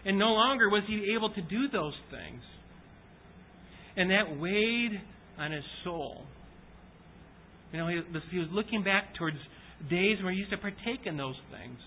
And 0.04 0.18
no 0.18 0.32
longer 0.32 0.68
was 0.68 0.82
he 0.86 1.14
able 1.16 1.32
to 1.34 1.42
do 1.42 1.68
those 1.72 1.94
things. 2.10 2.42
And 3.96 4.10
that 4.10 4.38
weighed 4.38 5.00
on 5.38 5.52
his 5.52 5.64
soul. 5.84 6.22
You 7.72 7.78
know, 7.78 7.88
he, 7.88 8.00
he 8.30 8.38
was 8.38 8.48
looking 8.52 8.82
back 8.82 9.14
towards 9.18 9.36
days 9.90 10.18
where 10.22 10.32
he 10.32 10.38
used 10.38 10.50
to 10.50 10.58
partake 10.58 11.06
in 11.06 11.16
those 11.16 11.36
things. 11.50 11.78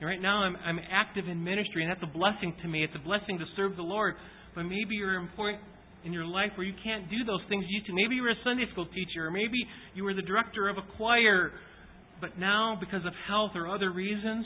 And 0.00 0.08
right 0.08 0.20
now 0.20 0.42
I'm, 0.42 0.56
I'm 0.56 0.78
active 0.90 1.28
in 1.28 1.42
ministry, 1.42 1.84
and 1.84 1.90
that's 1.90 2.02
a 2.02 2.18
blessing 2.18 2.54
to 2.62 2.68
me. 2.68 2.82
It's 2.82 2.94
a 2.96 3.04
blessing 3.04 3.38
to 3.38 3.44
serve 3.56 3.76
the 3.76 3.82
Lord. 3.82 4.14
But 4.54 4.64
maybe 4.64 4.96
you're 4.98 5.14
important 5.14 5.62
in 6.04 6.12
your 6.12 6.26
life 6.26 6.50
where 6.56 6.66
you 6.66 6.74
can't 6.82 7.08
do 7.08 7.24
those 7.24 7.40
things 7.48 7.64
you 7.68 7.76
used 7.78 7.86
to. 7.86 7.94
Maybe 7.94 8.16
you 8.16 8.22
were 8.22 8.30
a 8.30 8.42
Sunday 8.44 8.64
school 8.72 8.86
teacher, 8.86 9.26
or 9.26 9.30
maybe 9.30 9.58
you 9.94 10.04
were 10.04 10.14
the 10.14 10.22
director 10.22 10.68
of 10.68 10.76
a 10.76 10.96
choir, 10.96 11.52
but 12.20 12.38
now, 12.38 12.76
because 12.78 13.06
of 13.06 13.12
health 13.28 13.52
or 13.54 13.68
other 13.68 13.92
reasons, 13.92 14.44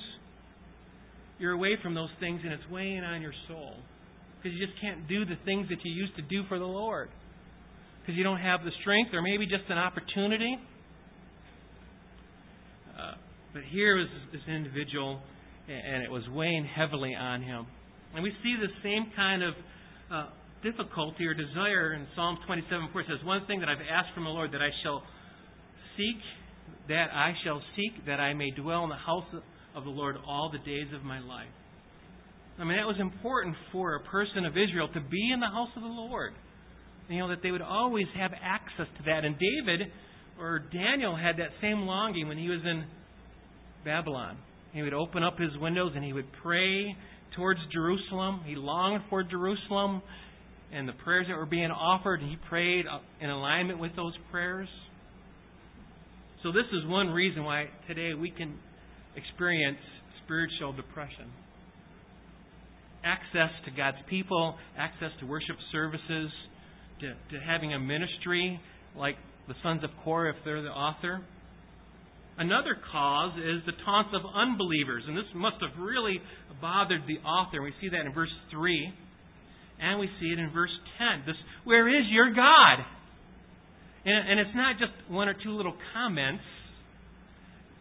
you're 1.38 1.52
away 1.52 1.76
from 1.82 1.94
those 1.94 2.10
things 2.20 2.40
and 2.44 2.52
it's 2.52 2.62
weighing 2.70 3.04
on 3.04 3.20
your 3.20 3.34
soul. 3.48 3.74
Because 4.36 4.56
you 4.56 4.66
just 4.66 4.80
can't 4.80 5.08
do 5.08 5.24
the 5.24 5.36
things 5.44 5.68
that 5.68 5.78
you 5.84 5.92
used 5.92 6.16
to 6.16 6.22
do 6.22 6.42
for 6.48 6.58
the 6.58 6.64
Lord. 6.64 7.08
Because 8.00 8.16
you 8.16 8.24
don't 8.24 8.40
have 8.40 8.60
the 8.64 8.70
strength, 8.80 9.10
or 9.12 9.20
maybe 9.20 9.46
just 9.46 9.64
an 9.68 9.78
opportunity. 9.78 10.56
Uh, 12.96 13.14
but 13.52 13.62
here 13.72 13.98
is 13.98 14.06
this 14.32 14.42
individual, 14.48 15.20
and 15.68 16.04
it 16.04 16.10
was 16.10 16.22
weighing 16.32 16.64
heavily 16.64 17.14
on 17.14 17.42
him. 17.42 17.66
And 18.14 18.22
we 18.22 18.30
see 18.42 18.54
the 18.60 18.70
same 18.82 19.10
kind 19.16 19.42
of 19.42 19.54
uh, 20.12 20.26
difficulty 20.62 21.26
or 21.26 21.34
desire 21.34 21.94
in 21.94 22.06
Psalm 22.14 22.38
27 22.46 22.88
4 22.92 23.00
it 23.00 23.06
says, 23.08 23.26
One 23.26 23.44
thing 23.46 23.60
that 23.60 23.68
I've 23.68 23.82
asked 23.82 24.14
from 24.14 24.24
the 24.24 24.30
Lord 24.30 24.52
that 24.52 24.62
I 24.62 24.70
shall 24.82 25.02
seek, 25.96 26.22
that 26.88 27.08
I 27.12 27.34
shall 27.44 27.60
seek, 27.74 28.06
that 28.06 28.20
I 28.20 28.32
may 28.34 28.50
dwell 28.52 28.84
in 28.84 28.90
the 28.90 28.96
house 28.96 29.26
of 29.76 29.84
the 29.84 29.90
Lord 29.90 30.16
all 30.26 30.50
the 30.50 30.58
days 30.58 30.88
of 30.94 31.02
my 31.04 31.20
life. 31.20 31.52
I 32.58 32.64
mean, 32.64 32.78
that 32.78 32.86
was 32.86 32.96
important 32.98 33.54
for 33.70 33.96
a 33.96 34.00
person 34.00 34.46
of 34.46 34.52
Israel 34.52 34.88
to 34.94 35.00
be 35.00 35.30
in 35.32 35.40
the 35.40 35.46
house 35.46 35.68
of 35.76 35.82
the 35.82 35.88
Lord. 35.88 36.32
You 37.08 37.18
know, 37.18 37.28
that 37.28 37.42
they 37.42 37.50
would 37.50 37.62
always 37.62 38.06
have 38.18 38.32
access 38.42 38.86
to 38.98 39.02
that. 39.04 39.24
And 39.24 39.36
David 39.38 39.88
or 40.40 40.58
Daniel 40.72 41.14
had 41.14 41.36
that 41.36 41.50
same 41.60 41.82
longing 41.82 42.26
when 42.28 42.38
he 42.38 42.48
was 42.48 42.60
in 42.64 42.84
Babylon. 43.84 44.38
He 44.72 44.82
would 44.82 44.94
open 44.94 45.22
up 45.22 45.38
his 45.38 45.50
windows 45.60 45.92
and 45.94 46.04
he 46.04 46.12
would 46.12 46.26
pray 46.42 46.96
towards 47.36 47.60
Jerusalem. 47.72 48.40
He 48.46 48.56
longed 48.56 49.02
for 49.10 49.22
Jerusalem 49.22 50.02
and 50.72 50.88
the 50.88 50.92
prayers 50.92 51.26
that 51.28 51.36
were 51.36 51.46
being 51.46 51.70
offered, 51.70 52.20
he 52.20 52.36
prayed 52.48 52.86
uh, 52.86 52.98
in 53.20 53.30
alignment 53.30 53.78
with 53.78 53.94
those 53.94 54.14
prayers. 54.30 54.68
So, 56.42 56.52
this 56.52 56.66
is 56.72 56.88
one 56.88 57.08
reason 57.08 57.44
why 57.44 57.66
today 57.88 58.14
we 58.14 58.30
can 58.30 58.58
experience 59.16 59.78
spiritual 60.24 60.72
depression. 60.72 61.30
Access 63.04 63.50
to 63.64 63.70
God's 63.70 63.98
people, 64.10 64.56
access 64.76 65.10
to 65.20 65.26
worship 65.26 65.56
services, 65.70 66.30
to, 67.00 67.08
to 67.08 67.36
having 67.44 67.72
a 67.72 67.78
ministry 67.78 68.60
like 68.96 69.16
the 69.48 69.54
sons 69.62 69.84
of 69.84 69.90
Korah 70.02 70.30
if 70.30 70.36
they're 70.44 70.62
the 70.62 70.68
author. 70.68 71.22
Another 72.38 72.76
cause 72.92 73.32
is 73.38 73.64
the 73.64 73.72
taunts 73.84 74.10
of 74.12 74.20
unbelievers, 74.34 75.04
and 75.06 75.16
this 75.16 75.30
must 75.34 75.56
have 75.62 75.80
really 75.80 76.20
bothered 76.60 77.02
the 77.06 77.18
author. 77.26 77.62
We 77.62 77.72
see 77.80 77.88
that 77.88 78.04
in 78.04 78.12
verse 78.12 78.32
3. 78.50 78.92
And 79.80 80.00
we 80.00 80.08
see 80.20 80.26
it 80.26 80.38
in 80.38 80.50
verse 80.52 80.72
10. 80.98 81.24
This, 81.26 81.36
where 81.64 81.88
is 81.88 82.04
your 82.10 82.32
God? 82.32 82.84
And, 84.04 84.30
and 84.30 84.40
it's 84.40 84.54
not 84.54 84.78
just 84.78 84.92
one 85.10 85.28
or 85.28 85.34
two 85.34 85.52
little 85.52 85.74
comments. 85.92 86.42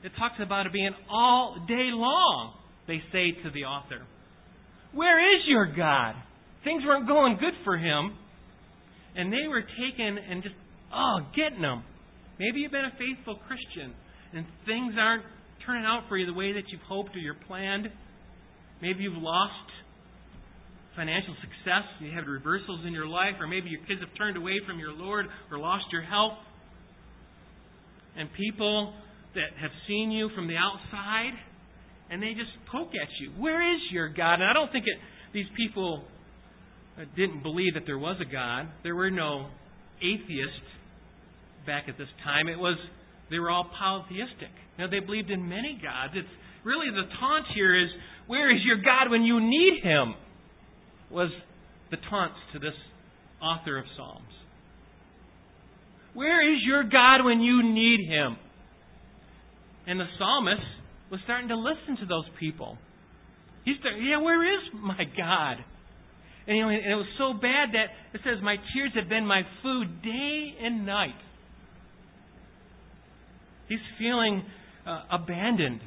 It 0.05 0.11
talks 0.19 0.35
about 0.39 0.67
it 0.67 0.73
being 0.73 0.93
all 1.09 1.65
day 1.67 1.89
long, 1.89 2.53
they 2.87 3.01
say 3.11 3.31
to 3.41 3.49
the 3.49 3.65
author. 3.65 4.05
Where 4.93 5.17
is 5.35 5.41
your 5.47 5.65
God? 5.65 6.13
Things 6.63 6.83
weren't 6.85 7.07
going 7.07 7.37
good 7.39 7.57
for 7.63 7.75
him. 7.75 8.13
And 9.15 9.33
they 9.33 9.47
were 9.47 9.61
taken 9.61 10.17
and 10.17 10.43
just, 10.43 10.55
oh, 10.93 11.25
getting 11.35 11.61
them. 11.61 11.83
Maybe 12.37 12.59
you've 12.59 12.71
been 12.71 12.85
a 12.85 12.93
faithful 12.99 13.39
Christian 13.47 13.95
and 14.33 14.45
things 14.67 14.93
aren't 14.99 15.23
turning 15.65 15.85
out 15.85 16.03
for 16.07 16.17
you 16.17 16.27
the 16.27 16.37
way 16.37 16.53
that 16.53 16.63
you've 16.69 16.85
hoped 16.87 17.15
or 17.15 17.19
you're 17.19 17.41
planned. 17.47 17.87
Maybe 18.81 19.03
you've 19.03 19.17
lost 19.17 19.71
financial 20.95 21.33
success, 21.41 21.83
you 21.99 22.11
have 22.11 22.27
reversals 22.27 22.85
in 22.85 22.93
your 22.93 23.07
life, 23.07 23.35
or 23.39 23.47
maybe 23.47 23.69
your 23.69 23.81
kids 23.87 23.99
have 23.99 24.15
turned 24.17 24.37
away 24.37 24.61
from 24.67 24.79
your 24.79 24.93
Lord 24.93 25.25
or 25.51 25.57
lost 25.57 25.85
your 25.91 26.03
health. 26.03 26.37
And 28.15 28.29
people 28.37 28.93
that 29.35 29.55
have 29.61 29.71
seen 29.87 30.11
you 30.11 30.29
from 30.35 30.47
the 30.47 30.55
outside, 30.55 31.33
and 32.09 32.21
they 32.21 32.33
just 32.33 32.51
poke 32.71 32.89
at 32.89 33.09
you. 33.19 33.31
Where 33.37 33.61
is 33.61 33.81
your 33.91 34.09
God? 34.09 34.35
And 34.35 34.43
I 34.43 34.53
don't 34.53 34.71
think 34.71 34.85
it, 34.87 34.97
these 35.33 35.47
people 35.55 36.03
uh, 36.97 37.05
didn't 37.15 37.43
believe 37.43 37.73
that 37.75 37.83
there 37.85 37.99
was 37.99 38.17
a 38.21 38.31
God. 38.31 38.67
There 38.83 38.95
were 38.95 39.11
no 39.11 39.47
atheists 40.01 40.69
back 41.65 41.85
at 41.87 41.97
this 41.97 42.09
time. 42.23 42.47
It 42.47 42.59
was 42.59 42.77
they 43.29 43.39
were 43.39 43.49
all 43.49 43.69
polytheistic. 43.77 44.53
Now 44.77 44.87
they 44.87 44.99
believed 44.99 45.31
in 45.31 45.47
many 45.49 45.79
gods. 45.81 46.13
It's 46.15 46.29
really 46.63 46.89
the 46.89 47.09
taunt 47.19 47.45
here 47.55 47.73
is, 47.73 47.89
where 48.27 48.53
is 48.53 48.61
your 48.65 48.77
God 48.77 49.09
when 49.09 49.23
you 49.23 49.39
need 49.39 49.81
him? 49.81 50.15
was 51.11 51.29
the 51.91 51.97
taunts 52.09 52.35
to 52.53 52.59
this 52.59 52.73
author 53.41 53.77
of 53.77 53.85
Psalms. 53.95 54.23
Where 56.13 56.53
is 56.53 56.59
your 56.65 56.83
God 56.83 57.23
when 57.23 57.41
you 57.41 57.61
need 57.63 58.07
him? 58.07 58.37
And 59.87 59.99
the 59.99 60.05
psalmist 60.17 60.65
was 61.11 61.19
starting 61.25 61.49
to 61.49 61.55
listen 61.55 61.97
to 62.01 62.05
those 62.05 62.25
people. 62.39 62.77
He's 63.63 63.75
starting, 63.79 64.05
yeah, 64.05 64.21
where 64.21 64.41
is 64.41 64.63
my 64.73 65.03
God? 65.17 65.57
And, 66.47 66.57
you 66.57 66.63
know, 66.63 66.69
and 66.69 66.77
it 66.77 66.95
was 66.95 67.09
so 67.17 67.33
bad 67.33 67.73
that 67.73 67.89
it 68.13 68.21
says, 68.23 68.41
My 68.43 68.55
tears 68.73 68.91
have 68.95 69.09
been 69.09 69.25
my 69.25 69.41
food 69.63 70.01
day 70.03 70.53
and 70.61 70.85
night. 70.85 71.17
He's 73.67 73.79
feeling 73.97 74.43
uh, 74.85 75.01
abandoned. 75.11 75.81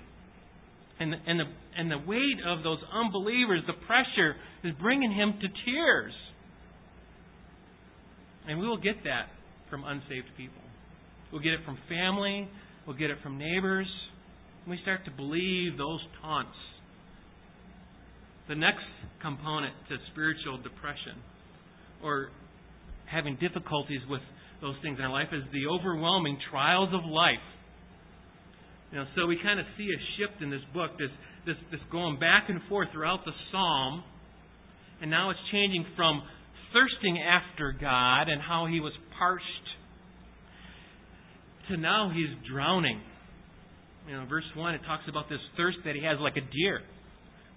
And, 0.98 1.14
and, 1.14 1.38
the, 1.38 1.44
and 1.78 1.90
the 1.90 1.98
weight 1.98 2.42
of 2.44 2.64
those 2.64 2.78
unbelievers, 2.92 3.62
the 3.68 3.78
pressure, 3.86 4.34
is 4.64 4.74
bringing 4.80 5.12
him 5.12 5.34
to 5.40 5.46
tears. 5.64 6.12
And 8.48 8.58
we 8.58 8.66
will 8.66 8.80
get 8.80 9.04
that 9.04 9.30
from 9.70 9.84
unsaved 9.84 10.26
people. 10.36 10.62
We'll 11.30 11.42
get 11.42 11.52
it 11.52 11.60
from 11.64 11.78
family. 11.88 12.48
We'll 12.88 12.96
get 12.96 13.10
it 13.10 13.18
from 13.22 13.36
neighbors. 13.36 13.86
And 14.64 14.70
we 14.70 14.78
start 14.80 15.04
to 15.04 15.10
believe 15.10 15.76
those 15.76 16.00
taunts. 16.22 16.56
The 18.48 18.54
next 18.54 18.88
component 19.20 19.74
to 19.90 19.96
spiritual 20.10 20.56
depression 20.56 21.20
or 22.02 22.32
having 23.04 23.36
difficulties 23.36 24.00
with 24.08 24.22
those 24.62 24.72
things 24.80 24.96
in 24.98 25.04
our 25.04 25.12
life 25.12 25.28
is 25.36 25.44
the 25.52 25.68
overwhelming 25.68 26.38
trials 26.50 26.88
of 26.96 27.04
life. 27.04 27.44
You 28.90 29.00
know, 29.00 29.04
so 29.14 29.26
we 29.26 29.36
kind 29.36 29.60
of 29.60 29.66
see 29.76 29.92
a 29.92 30.00
shift 30.16 30.40
in 30.40 30.48
this 30.48 30.64
book, 30.72 30.92
this, 30.96 31.12
this, 31.44 31.60
this 31.70 31.84
going 31.92 32.18
back 32.18 32.48
and 32.48 32.58
forth 32.70 32.88
throughout 32.90 33.20
the 33.26 33.36
psalm, 33.52 34.02
and 35.02 35.10
now 35.10 35.28
it's 35.28 35.44
changing 35.52 35.84
from 35.94 36.22
thirsting 36.72 37.20
after 37.20 37.76
God 37.78 38.32
and 38.32 38.40
how 38.40 38.64
he 38.64 38.80
was 38.80 38.96
parched 39.18 39.44
to 41.68 41.76
now 41.76 42.10
he's 42.14 42.30
drowning. 42.50 43.00
You 44.06 44.16
know, 44.16 44.26
verse 44.26 44.44
1, 44.56 44.74
it 44.74 44.80
talks 44.86 45.04
about 45.08 45.28
this 45.28 45.40
thirst 45.56 45.78
that 45.84 45.94
he 45.94 46.02
has 46.04 46.18
like 46.20 46.36
a 46.36 46.40
deer. 46.40 46.80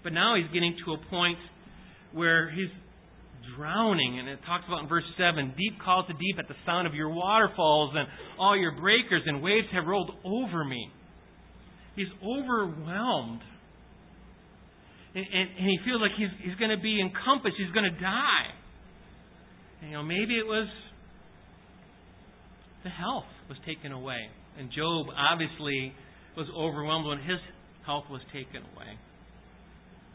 But 0.02 0.12
now 0.12 0.34
he's 0.36 0.52
getting 0.52 0.76
to 0.84 0.92
a 0.92 0.98
point 1.10 1.38
where 2.12 2.50
he's 2.50 2.68
drowning. 3.56 4.18
And 4.18 4.28
it 4.28 4.38
talks 4.46 4.64
about 4.66 4.82
in 4.82 4.88
verse 4.88 5.04
7 5.16 5.54
Deep 5.56 5.80
calls 5.84 6.06
to 6.08 6.12
deep 6.12 6.36
at 6.38 6.48
the 6.48 6.54
sound 6.66 6.86
of 6.86 6.94
your 6.94 7.08
waterfalls, 7.08 7.94
and 7.94 8.06
all 8.38 8.56
your 8.56 8.76
breakers 8.80 9.22
and 9.26 9.42
waves 9.42 9.66
have 9.72 9.86
rolled 9.86 10.10
over 10.24 10.64
me. 10.64 10.90
He's 11.96 12.12
overwhelmed. 12.20 13.40
And, 15.14 15.24
and, 15.24 15.48
and 15.58 15.66
he 15.68 15.78
feels 15.84 16.00
like 16.00 16.12
he's, 16.16 16.32
he's 16.42 16.56
going 16.56 16.70
to 16.70 16.82
be 16.82 17.00
encompassed, 17.00 17.56
he's 17.58 17.72
going 17.74 17.90
to 17.92 18.00
die. 18.00 18.48
You 19.84 19.92
know, 19.92 20.02
maybe 20.02 20.38
it 20.38 20.46
was 20.46 20.68
the 22.84 22.90
health 22.90 23.26
was 23.52 23.60
taken 23.66 23.92
away. 23.92 24.16
And 24.58 24.70
Job 24.72 25.12
obviously 25.12 25.92
was 26.36 26.48
overwhelmed 26.56 27.06
when 27.06 27.18
his 27.18 27.40
health 27.84 28.04
was 28.08 28.22
taken 28.32 28.64
away. 28.72 28.96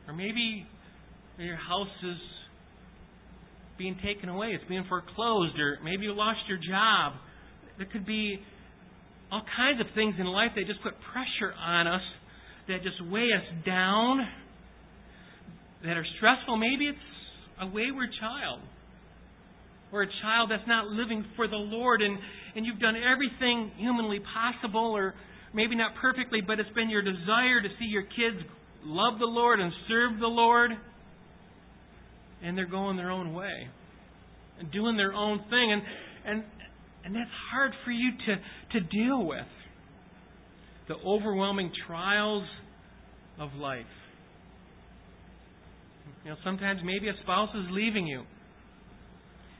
Or 0.08 0.14
maybe 0.14 0.66
your 1.38 1.58
house 1.58 1.94
is 2.04 2.18
being 3.78 3.96
taken 4.04 4.30
away, 4.30 4.58
it's 4.58 4.68
being 4.68 4.86
foreclosed, 4.90 5.54
or 5.60 5.78
maybe 5.84 6.10
you 6.10 6.14
lost 6.14 6.40
your 6.50 6.58
job. 6.58 7.14
There 7.78 7.86
could 7.86 8.08
be 8.08 8.40
all 9.32 9.44
kinds 9.56 9.80
of 9.82 9.86
things 9.94 10.16
in 10.18 10.26
life 10.26 10.52
that 10.56 10.66
just 10.66 10.82
put 10.82 10.94
pressure 11.14 11.54
on 11.54 11.86
us, 11.86 12.02
that 12.68 12.82
just 12.82 12.98
weigh 13.12 13.30
us 13.38 13.46
down, 13.68 14.26
that 15.84 15.94
are 15.94 16.06
stressful. 16.18 16.58
Maybe 16.58 16.88
it's 16.90 17.08
a 17.62 17.68
wayward 17.68 18.10
child, 18.20 18.62
or 19.92 20.04
a 20.04 20.08
child 20.22 20.52
that's 20.52 20.68
not 20.68 20.88
living 20.88 21.26
for 21.36 21.48
the 21.48 21.56
Lord, 21.56 22.02
and, 22.02 22.18
and 22.56 22.66
you've 22.66 22.80
done 22.80 22.96
everything 22.96 23.72
humanly 23.78 24.20
possible, 24.34 24.94
or 24.96 25.14
maybe 25.54 25.76
not 25.76 25.92
perfectly, 26.02 26.40
but 26.46 26.60
it's 26.60 26.70
been 26.76 26.90
your 26.90 27.02
desire 27.02 27.62
to 27.62 27.70
see 27.80 27.86
your 27.86 28.04
kids 28.04 28.44
love 28.84 29.20
the 29.20 29.26
Lord 29.26 29.60
and 29.60 29.72
serve 29.88 30.20
the 30.20 30.28
Lord 30.28 30.72
and 32.44 32.58
they're 32.58 32.68
going 32.70 32.98
their 32.98 33.12
own 33.12 33.34
way 33.34 33.68
and 34.60 34.72
doing 34.72 34.98
their 34.98 35.14
own 35.14 35.40
thing 35.50 35.72
and 35.72 35.82
and 36.26 36.44
and 37.06 37.16
that's 37.16 37.30
hard 37.52 37.72
for 37.86 37.92
you 37.92 38.12
to 38.26 38.80
to 38.80 38.86
deal 38.88 39.26
with. 39.26 39.48
The 40.88 40.96
overwhelming 41.06 41.72
trials 41.86 42.44
of 43.40 43.54
life. 43.54 43.86
You 46.24 46.32
know 46.32 46.38
sometimes 46.44 46.82
maybe 46.84 47.10
a 47.10 47.14
spouse 47.24 47.50
is 47.56 47.66
leaving 47.72 48.08
you 48.08 48.24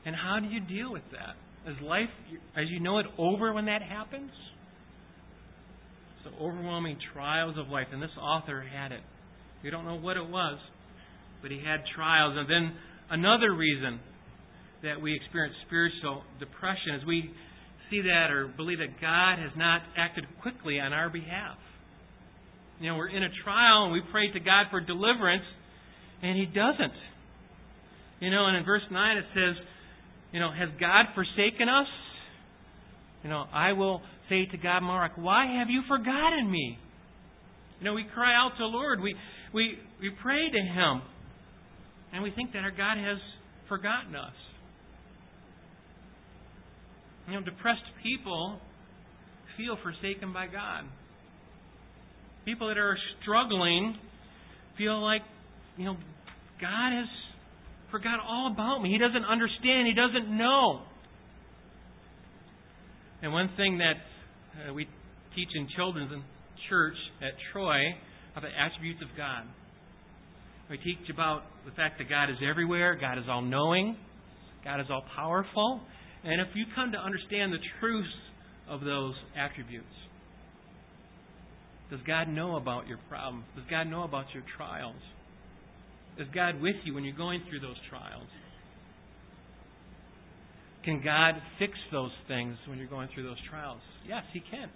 and 0.04 0.14
how 0.14 0.38
do 0.40 0.48
you 0.48 0.60
deal 0.60 0.92
with 0.92 1.02
that 1.12 1.70
is 1.70 1.76
life 1.82 2.10
as 2.56 2.64
you 2.68 2.80
know 2.80 2.98
it 2.98 3.06
over 3.18 3.52
when 3.52 3.66
that 3.66 3.82
happens 3.82 4.30
the 6.24 6.44
overwhelming 6.44 6.98
trials 7.14 7.56
of 7.56 7.68
life 7.68 7.86
and 7.92 8.02
this 8.02 8.10
author 8.20 8.62
had 8.62 8.92
it 8.92 9.00
we 9.64 9.70
don't 9.70 9.84
know 9.84 9.96
what 9.96 10.16
it 10.16 10.28
was 10.28 10.58
but 11.42 11.50
he 11.50 11.58
had 11.58 11.80
trials. 11.94 12.34
And 12.36 12.48
then 12.48 12.76
another 13.10 13.54
reason 13.54 14.00
that 14.82 15.00
we 15.00 15.14
experience 15.14 15.54
spiritual 15.66 16.22
depression 16.38 16.98
is 17.00 17.06
we 17.06 17.30
see 17.90 18.02
that 18.02 18.30
or 18.30 18.48
believe 18.48 18.78
that 18.78 19.00
God 19.00 19.38
has 19.38 19.50
not 19.56 19.82
acted 19.96 20.24
quickly 20.42 20.78
on 20.78 20.92
our 20.92 21.10
behalf. 21.10 21.56
You 22.80 22.90
know, 22.90 22.96
we're 22.96 23.10
in 23.10 23.22
a 23.22 23.32
trial 23.42 23.84
and 23.84 23.92
we 23.92 24.02
pray 24.12 24.30
to 24.30 24.40
God 24.40 24.66
for 24.70 24.80
deliverance, 24.80 25.46
and 26.22 26.38
He 26.38 26.46
doesn't. 26.46 26.94
You 28.20 28.30
know, 28.30 28.46
and 28.46 28.56
in 28.56 28.64
verse 28.64 28.82
9 28.90 29.16
it 29.16 29.24
says, 29.34 29.54
you 30.32 30.40
know, 30.40 30.50
has 30.50 30.68
God 30.80 31.06
forsaken 31.14 31.68
us? 31.68 31.86
You 33.22 33.30
know, 33.30 33.44
I 33.52 33.72
will 33.72 34.02
say 34.28 34.46
to 34.46 34.58
God, 34.58 34.80
Mark, 34.82 35.12
why 35.16 35.58
have 35.58 35.68
you 35.70 35.82
forgotten 35.88 36.50
me? 36.50 36.78
You 37.80 37.84
know, 37.84 37.94
we 37.94 38.04
cry 38.14 38.34
out 38.34 38.50
to 38.56 38.62
the 38.62 38.64
Lord. 38.64 39.00
We, 39.00 39.14
we, 39.54 39.78
we 40.00 40.10
pray 40.22 40.50
to 40.50 40.58
Him. 40.58 41.02
And 42.12 42.22
we 42.22 42.30
think 42.30 42.52
that 42.52 42.60
our 42.60 42.70
God 42.70 42.96
has 42.96 43.18
forgotten 43.68 44.14
us. 44.14 44.32
You 47.28 47.34
know, 47.34 47.44
depressed 47.44 47.82
people 48.02 48.58
feel 49.56 49.76
forsaken 49.82 50.32
by 50.32 50.46
God. 50.46 50.84
People 52.44 52.68
that 52.68 52.78
are 52.78 52.96
struggling 53.22 53.96
feel 54.78 55.02
like, 55.02 55.22
you 55.76 55.84
know, 55.84 55.96
God 56.60 56.92
has 56.92 57.06
forgot 57.90 58.20
all 58.20 58.50
about 58.52 58.82
me. 58.82 58.90
He 58.90 58.98
doesn't 58.98 59.24
understand. 59.24 59.86
He 59.86 59.94
doesn't 59.94 60.36
know. 60.36 60.82
And 63.22 63.32
one 63.32 63.50
thing 63.56 63.78
that 63.78 63.98
uh, 64.68 64.74
we 64.74 64.84
teach 65.34 65.48
in 65.54 65.68
children's 65.76 66.12
church 66.68 66.96
at 67.22 67.32
Troy 67.52 67.80
are 68.36 68.42
the 68.42 68.48
attributes 68.48 69.00
of 69.02 69.08
God. 69.16 69.44
We 70.70 70.76
teach 70.78 71.08
about 71.12 71.42
the 71.64 71.72
fact 71.72 71.98
that 71.98 72.08
God 72.08 72.30
is 72.30 72.36
everywhere, 72.48 72.96
God 73.00 73.18
is 73.18 73.24
all 73.28 73.42
knowing, 73.42 73.96
God 74.64 74.80
is 74.80 74.86
all 74.90 75.02
powerful. 75.16 75.80
And 76.24 76.40
if 76.40 76.48
you 76.54 76.66
come 76.74 76.92
to 76.92 76.98
understand 76.98 77.52
the 77.52 77.62
truth 77.80 78.12
of 78.68 78.80
those 78.80 79.14
attributes, 79.36 79.86
does 81.90 82.00
God 82.06 82.28
know 82.28 82.56
about 82.56 82.86
your 82.86 82.98
problems? 83.08 83.44
Does 83.56 83.64
God 83.70 83.84
know 83.88 84.02
about 84.02 84.26
your 84.34 84.42
trials? 84.56 85.00
Is 86.18 86.26
God 86.34 86.60
with 86.60 86.76
you 86.84 86.94
when 86.94 87.04
you're 87.04 87.16
going 87.16 87.42
through 87.48 87.60
those 87.60 87.78
trials? 87.88 88.26
Can 90.84 91.02
God 91.04 91.34
fix 91.58 91.72
those 91.92 92.10
things 92.26 92.56
when 92.66 92.78
you're 92.78 92.88
going 92.88 93.08
through 93.14 93.24
those 93.24 93.40
trials? 93.50 93.80
Yes, 94.08 94.22
He 94.32 94.40
can. 94.40 94.68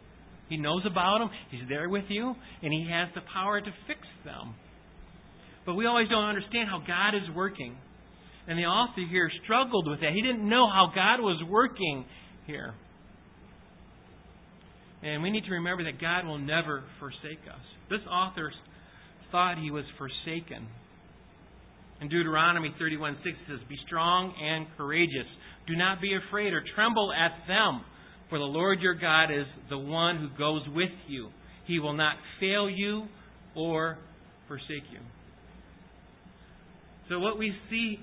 He 0.48 0.56
knows 0.56 0.82
about 0.84 1.18
them, 1.18 1.30
He's 1.50 1.68
there 1.68 1.88
with 1.88 2.04
you, 2.08 2.34
and 2.62 2.72
He 2.72 2.86
has 2.90 3.08
the 3.14 3.22
power 3.32 3.60
to 3.60 3.70
fix 3.86 4.00
them. 4.24 4.54
But 5.64 5.74
we 5.74 5.86
always 5.86 6.08
don't 6.08 6.24
understand 6.24 6.68
how 6.68 6.78
God 6.86 7.16
is 7.16 7.34
working. 7.34 7.76
And 8.46 8.58
the 8.58 8.64
author 8.64 9.02
here 9.08 9.30
struggled 9.44 9.88
with 9.88 10.00
that. 10.00 10.12
He 10.12 10.20
didn't 10.20 10.48
know 10.48 10.68
how 10.68 10.92
God 10.94 11.22
was 11.22 11.42
working 11.48 12.04
here. 12.46 12.74
And 15.02 15.22
we 15.22 15.30
need 15.30 15.44
to 15.44 15.52
remember 15.52 15.84
that 15.84 16.00
God 16.00 16.26
will 16.26 16.38
never 16.38 16.84
forsake 16.98 17.42
us. 17.48 17.62
This 17.88 18.00
author 18.10 18.52
thought 19.30 19.58
he 19.58 19.70
was 19.70 19.84
forsaken. 19.98 20.66
In 22.02 22.08
Deuteronomy 22.08 22.74
31 22.80 23.16
6 23.22 23.36
says, 23.48 23.58
Be 23.68 23.76
strong 23.86 24.34
and 24.34 24.66
courageous. 24.76 25.30
Do 25.68 25.76
not 25.76 26.00
be 26.00 26.16
afraid 26.16 26.52
or 26.52 26.60
tremble 26.74 27.12
at 27.12 27.46
them, 27.46 27.84
for 28.28 28.38
the 28.38 28.44
Lord 28.44 28.80
your 28.80 28.94
God 28.94 29.30
is 29.30 29.46
the 29.70 29.78
one 29.78 30.18
who 30.18 30.36
goes 30.36 30.62
with 30.74 30.90
you. 31.06 31.28
He 31.68 31.78
will 31.78 31.92
not 31.92 32.16
fail 32.40 32.68
you 32.68 33.04
or 33.54 33.98
forsake 34.48 34.82
you. 34.90 34.98
So, 37.08 37.20
what 37.20 37.38
we 37.38 37.52
see 37.70 37.98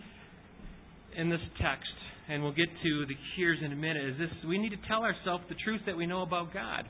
in 1.18 1.30
this 1.30 1.42
text, 1.62 1.92
and 2.30 2.42
we'll 2.42 2.56
get 2.56 2.70
to 2.82 3.06
the 3.06 3.16
cures 3.36 3.60
in 3.62 3.74
a 3.74 3.76
minute, 3.76 4.12
is 4.12 4.18
this 4.18 4.30
we 4.48 4.58
need 4.58 4.70
to 4.70 4.88
tell 4.88 5.04
ourselves 5.04 5.44
the 5.50 5.56
truth 5.66 5.82
that 5.88 5.98
we 5.98 6.06
know 6.06 6.22
about 6.22 6.54
God. 6.54 6.86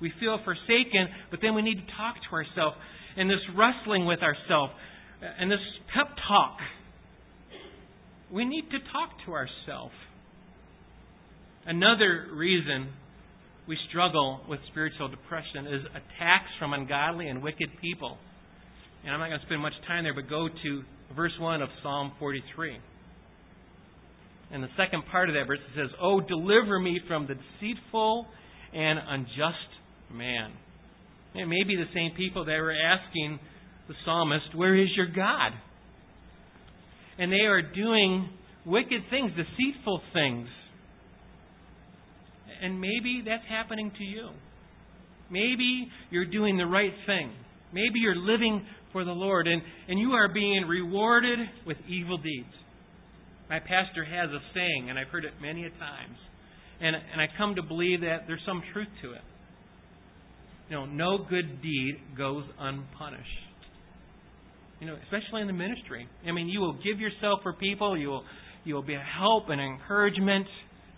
We 0.00 0.10
feel 0.18 0.38
forsaken, 0.42 1.08
but 1.30 1.40
then 1.42 1.54
we 1.54 1.60
need 1.60 1.76
to 1.76 1.86
talk 1.98 2.14
to 2.14 2.34
ourselves. 2.34 2.76
And 3.18 3.28
this 3.28 3.44
wrestling 3.54 4.06
with 4.06 4.20
ourselves, 4.22 4.72
and 5.38 5.50
this 5.50 5.58
pep 5.94 6.08
talk, 6.28 6.58
we 8.32 8.44
need 8.44 8.64
to 8.70 8.78
talk 8.92 9.10
to 9.26 9.32
ourselves. 9.32 9.94
Another 11.66 12.26
reason 12.34 12.88
we 13.66 13.78
struggle 13.88 14.40
with 14.48 14.60
spiritual 14.70 15.08
depression 15.08 15.66
is 15.66 15.80
attacks 15.90 16.50
from 16.58 16.74
ungodly 16.74 17.28
and 17.28 17.42
wicked 17.42 17.68
people. 17.80 18.18
And 19.04 19.12
I'm 19.14 19.20
not 19.20 19.28
going 19.28 19.40
to 19.40 19.46
spend 19.46 19.62
much 19.62 19.72
time 19.86 20.04
there, 20.04 20.14
but 20.14 20.28
go 20.28 20.48
to 20.48 20.82
verse 21.16 21.32
1 21.38 21.62
of 21.62 21.68
Psalm 21.82 22.12
43. 22.18 22.78
And 24.52 24.62
the 24.62 24.68
second 24.76 25.04
part 25.10 25.30
of 25.30 25.34
that 25.34 25.46
verse 25.46 25.58
says, 25.74 25.88
Oh, 26.00 26.20
deliver 26.20 26.78
me 26.78 27.00
from 27.08 27.26
the 27.26 27.34
deceitful 27.34 28.26
and 28.74 28.98
unjust 29.08 29.70
man. 30.12 30.52
It 31.34 31.46
may 31.46 31.64
be 31.66 31.76
the 31.76 31.90
same 31.94 32.12
people 32.16 32.44
that 32.44 32.58
were 32.58 32.72
asking 32.74 33.38
the 33.88 33.94
psalmist, 34.04 34.54
Where 34.54 34.74
is 34.74 34.88
your 34.96 35.06
God? 35.06 35.52
And 37.18 37.30
they 37.30 37.46
are 37.46 37.62
doing 37.62 38.28
wicked 38.66 39.02
things, 39.10 39.32
deceitful 39.32 40.00
things. 40.12 40.48
and 42.62 42.80
maybe 42.80 43.22
that's 43.26 43.44
happening 43.48 43.92
to 43.98 44.04
you. 44.04 44.30
Maybe 45.30 45.86
you're 46.10 46.30
doing 46.30 46.56
the 46.56 46.66
right 46.66 46.92
thing. 47.06 47.32
Maybe 47.72 47.98
you're 48.00 48.16
living 48.16 48.64
for 48.92 49.04
the 49.04 49.12
Lord 49.12 49.46
and, 49.48 49.60
and 49.88 49.98
you 49.98 50.12
are 50.12 50.32
being 50.32 50.64
rewarded 50.68 51.38
with 51.66 51.76
evil 51.88 52.16
deeds. 52.16 52.54
My 53.50 53.58
pastor 53.58 54.04
has 54.04 54.30
a 54.30 54.38
saying, 54.54 54.88
and 54.88 54.98
I've 54.98 55.08
heard 55.08 55.24
it 55.24 55.32
many 55.42 55.64
a 55.64 55.70
times. 55.70 56.16
And, 56.80 56.96
and 56.96 57.20
I 57.20 57.26
come 57.36 57.54
to 57.56 57.62
believe 57.62 58.00
that 58.00 58.24
there's 58.26 58.40
some 58.46 58.62
truth 58.72 58.88
to 59.02 59.12
it. 59.12 59.22
You 60.70 60.76
know, 60.76 60.86
no 60.86 61.18
good 61.18 61.60
deed 61.60 61.96
goes 62.16 62.44
unpunished. 62.58 63.43
You 64.80 64.86
know, 64.86 64.96
especially 65.04 65.40
in 65.40 65.46
the 65.46 65.52
ministry. 65.52 66.08
I 66.26 66.32
mean, 66.32 66.48
you 66.48 66.60
will 66.60 66.74
give 66.74 67.00
yourself 67.00 67.40
for 67.42 67.52
people. 67.52 67.96
You 67.96 68.08
will, 68.08 68.24
you 68.64 68.74
will 68.74 68.82
be 68.82 68.94
a 68.94 69.06
help 69.18 69.48
and 69.48 69.60
encouragement. 69.60 70.46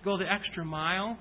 Go 0.04 0.18
the 0.18 0.24
extra 0.24 0.64
mile. 0.64 1.18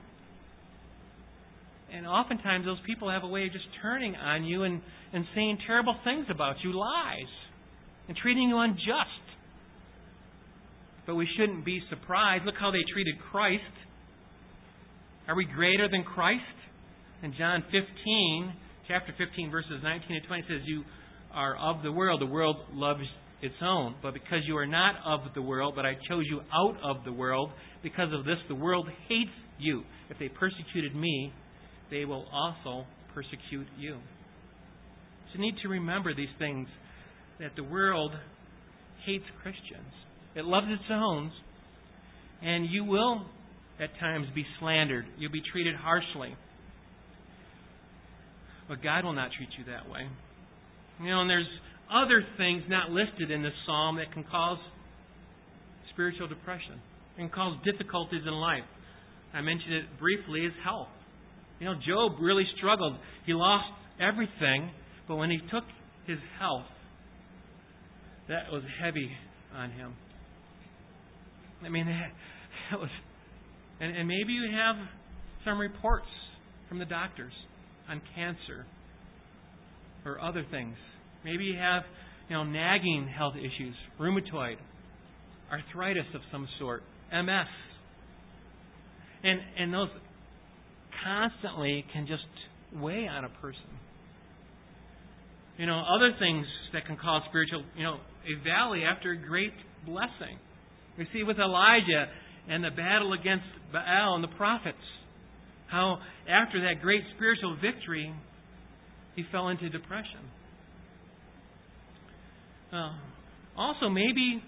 And 1.94 2.08
oftentimes, 2.08 2.66
those 2.66 2.80
people 2.86 3.10
have 3.10 3.24
a 3.24 3.28
way 3.28 3.46
of 3.46 3.52
just 3.52 3.66
turning 3.82 4.16
on 4.16 4.44
you 4.44 4.64
and, 4.64 4.82
and 5.14 5.26
saying 5.36 5.60
terrible 5.68 5.96
things 6.04 6.26
about 6.30 6.56
you, 6.64 6.78
lies, 6.78 7.32
and 8.08 8.18
treating 8.18 8.50
you 8.50 8.58
unjust. 8.58 9.26
But 11.06 11.16
we 11.16 11.28
shouldn't 11.38 11.64
be 11.64 11.82
surprised. 11.90 12.46
Look 12.46 12.56
how 12.60 12.72
they 12.72 12.82
treated 12.92 13.16
Christ. 13.32 13.62
Are 15.28 15.36
we 15.36 15.46
greater 15.46 15.88
than 15.90 16.04
Christ? 16.04 16.42
In 17.24 17.34
John 17.38 17.64
15, 17.72 18.54
chapter 18.88 19.14
15, 19.18 19.52
verses 19.52 19.82
19 19.82 20.18
and 20.18 20.28
20 20.28 20.44
says, 20.50 20.62
You 20.66 20.84
are 21.36 21.56
of 21.58 21.84
the 21.84 21.92
world. 21.92 22.22
The 22.22 22.26
world 22.26 22.56
loves 22.74 23.04
its 23.42 23.56
own. 23.62 23.96
But 24.02 24.14
because 24.14 24.40
you 24.48 24.58
are 24.58 24.66
not 24.66 24.96
of 25.06 25.34
the 25.36 25.42
world, 25.42 25.74
but 25.76 25.86
I 25.86 25.94
chose 26.10 26.24
you 26.30 26.42
out 26.54 26.78
of 26.84 27.04
the 27.06 27.12
world, 27.12 27.52
because 27.84 28.10
of 28.14 28.26
this 28.26 28.38
the 28.48 28.56
world 28.56 28.88
hates 29.08 29.32
you. 29.60 29.84
If 30.10 30.18
they 30.20 30.30
persecuted 30.30 30.96
me, 30.96 31.32
they 31.92 32.06
will 32.06 32.26
also 32.34 32.86
persecute 33.14 33.68
you. 33.78 33.98
So 35.28 35.40
you 35.40 35.42
need 35.42 35.56
to 35.64 35.70
remember 35.70 36.16
these 36.16 36.34
things 36.40 36.68
that 37.40 37.52
the 37.56 37.64
world 37.64 38.12
hates 39.06 39.26
Christians. 39.42 39.94
It 40.36 40.46
loves 40.46 40.68
its 40.70 40.84
own, 40.90 41.32
and 42.42 42.68
you 42.70 42.84
will 42.84 43.26
at 43.80 43.90
times 44.00 44.28
be 44.34 44.46
slandered. 44.60 45.06
You'll 45.18 45.32
be 45.32 45.44
treated 45.52 45.76
harshly. 45.76 46.36
But 48.68 48.82
God 48.82 49.06
will 49.06 49.14
not 49.14 49.30
treat 49.38 49.50
you 49.58 49.66
that 49.66 49.90
way. 49.90 50.08
You 51.02 51.10
know, 51.10 51.22
and 51.22 51.30
there's 51.30 51.48
other 51.92 52.24
things 52.38 52.64
not 52.70 52.90
listed 52.90 53.32
in 53.32 53.44
this 53.44 53.54
psalm 53.66 53.98
that 53.98 54.12
can 54.14 54.24
cause 54.24 54.58
spiritual 55.94 56.28
depression 56.28 56.80
and 57.18 57.32
cause 57.32 57.58
difficulties 57.64 58.22
in 58.26 58.34
life. 58.34 58.64
I 59.34 59.42
mentioned 59.42 59.74
it 59.74 59.86
briefly 60.00 60.42
is 60.42 60.54
health. 60.64 60.88
You 61.60 61.68
know, 61.68 61.76
Job 61.76 62.20
really 62.22 62.46
struggled. 62.58 62.98
He 63.26 63.34
lost 63.34 63.68
everything, 64.00 64.72
but 65.08 65.16
when 65.16 65.30
he 65.30 65.38
took 65.52 65.64
his 66.08 66.20
health, 66.40 66.68
that 68.28 68.52
was 68.52 68.64
heavy 68.82 69.10
on 69.56 69.72
him. 69.72 69.94
I 71.64 71.70
mean, 71.70 71.86
that 72.72 72.80
was. 72.80 72.90
And, 73.80 73.96
and 73.96 74.08
maybe 74.08 74.34
you 74.34 74.50
have 74.52 74.76
some 75.44 75.60
reports 75.60 76.08
from 76.70 76.80
the 76.80 76.86
doctors 76.86 77.34
on 77.90 78.02
cancer 78.16 78.66
or 80.06 80.22
other 80.22 80.46
things. 80.52 80.76
Maybe 81.24 81.46
you 81.46 81.58
have, 81.58 81.84
you 82.30 82.36
know, 82.36 82.44
nagging 82.44 83.08
health 83.08 83.36
issues, 83.36 83.76
rheumatoid, 84.00 84.58
arthritis 85.52 86.06
of 86.14 86.22
some 86.32 86.48
sort, 86.60 86.84
MS. 87.12 87.48
And 89.24 89.40
and 89.58 89.74
those 89.74 89.90
constantly 91.04 91.86
can 91.94 92.08
just 92.08 92.24
weigh 92.82 93.08
on 93.08 93.26
a 93.26 93.30
person. 93.42 93.70
You 95.58 95.66
know, 95.66 95.82
other 95.96 96.12
things 96.20 96.46
that 96.74 96.86
can 96.86 96.98
cause 96.98 97.22
spiritual, 97.30 97.64
you 97.78 97.84
know, 97.84 97.96
a 97.96 98.44
valley 98.44 98.84
after 98.84 99.12
a 99.12 99.18
great 99.18 99.54
blessing. 99.86 100.38
We 100.98 101.08
see 101.14 101.24
with 101.24 101.38
Elijah 101.38 102.08
and 102.50 102.64
the 102.64 102.72
battle 102.72 103.14
against 103.14 103.46
Baal 103.72 104.16
and 104.16 104.24
the 104.24 104.36
prophets, 104.36 104.84
how 105.68 105.98
after 106.30 106.62
that 106.62 106.82
great 106.82 107.02
spiritual 107.16 107.58
victory, 107.62 108.14
he 109.16 109.24
fell 109.32 109.50
into 109.50 109.70
depression. 109.70 110.20
Uh, 112.74 112.94
also, 113.58 113.90
maybe 113.90 114.42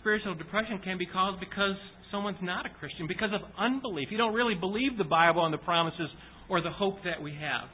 spiritual 0.00 0.34
depression 0.34 0.80
can 0.84 0.98
be 0.98 1.06
caused 1.06 1.40
because 1.40 1.74
someone's 2.10 2.38
not 2.42 2.66
a 2.66 2.70
Christian, 2.78 3.06
because 3.06 3.30
of 3.34 3.40
unbelief. 3.58 4.08
You 4.10 4.18
don't 4.18 4.34
really 4.34 4.54
believe 4.54 4.96
the 4.96 5.04
Bible 5.04 5.44
and 5.44 5.52
the 5.52 5.58
promises 5.58 6.08
or 6.48 6.60
the 6.60 6.70
hope 6.70 6.96
that 7.04 7.20
we 7.20 7.32
have. 7.32 7.68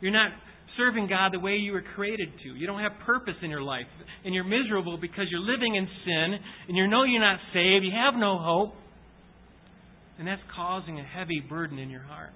You're 0.00 0.12
not 0.12 0.32
serving 0.76 1.06
God 1.06 1.32
the 1.32 1.38
way 1.38 1.56
you 1.56 1.72
were 1.72 1.84
created 1.94 2.28
to. 2.42 2.48
You 2.54 2.66
don't 2.66 2.80
have 2.80 2.92
purpose 3.04 3.34
in 3.42 3.50
your 3.50 3.62
life. 3.62 3.86
And 4.24 4.34
you're 4.34 4.44
miserable 4.44 4.98
because 5.00 5.26
you're 5.30 5.40
living 5.40 5.74
in 5.74 5.86
sin 6.04 6.38
and 6.68 6.76
you 6.76 6.88
know 6.88 7.04
you're 7.04 7.20
not 7.20 7.38
saved. 7.52 7.84
You 7.84 7.92
have 7.92 8.18
no 8.18 8.38
hope. 8.38 8.74
And 10.18 10.26
that's 10.26 10.42
causing 10.54 10.98
a 10.98 11.04
heavy 11.04 11.40
burden 11.40 11.78
in 11.78 11.90
your 11.90 12.02
heart. 12.02 12.30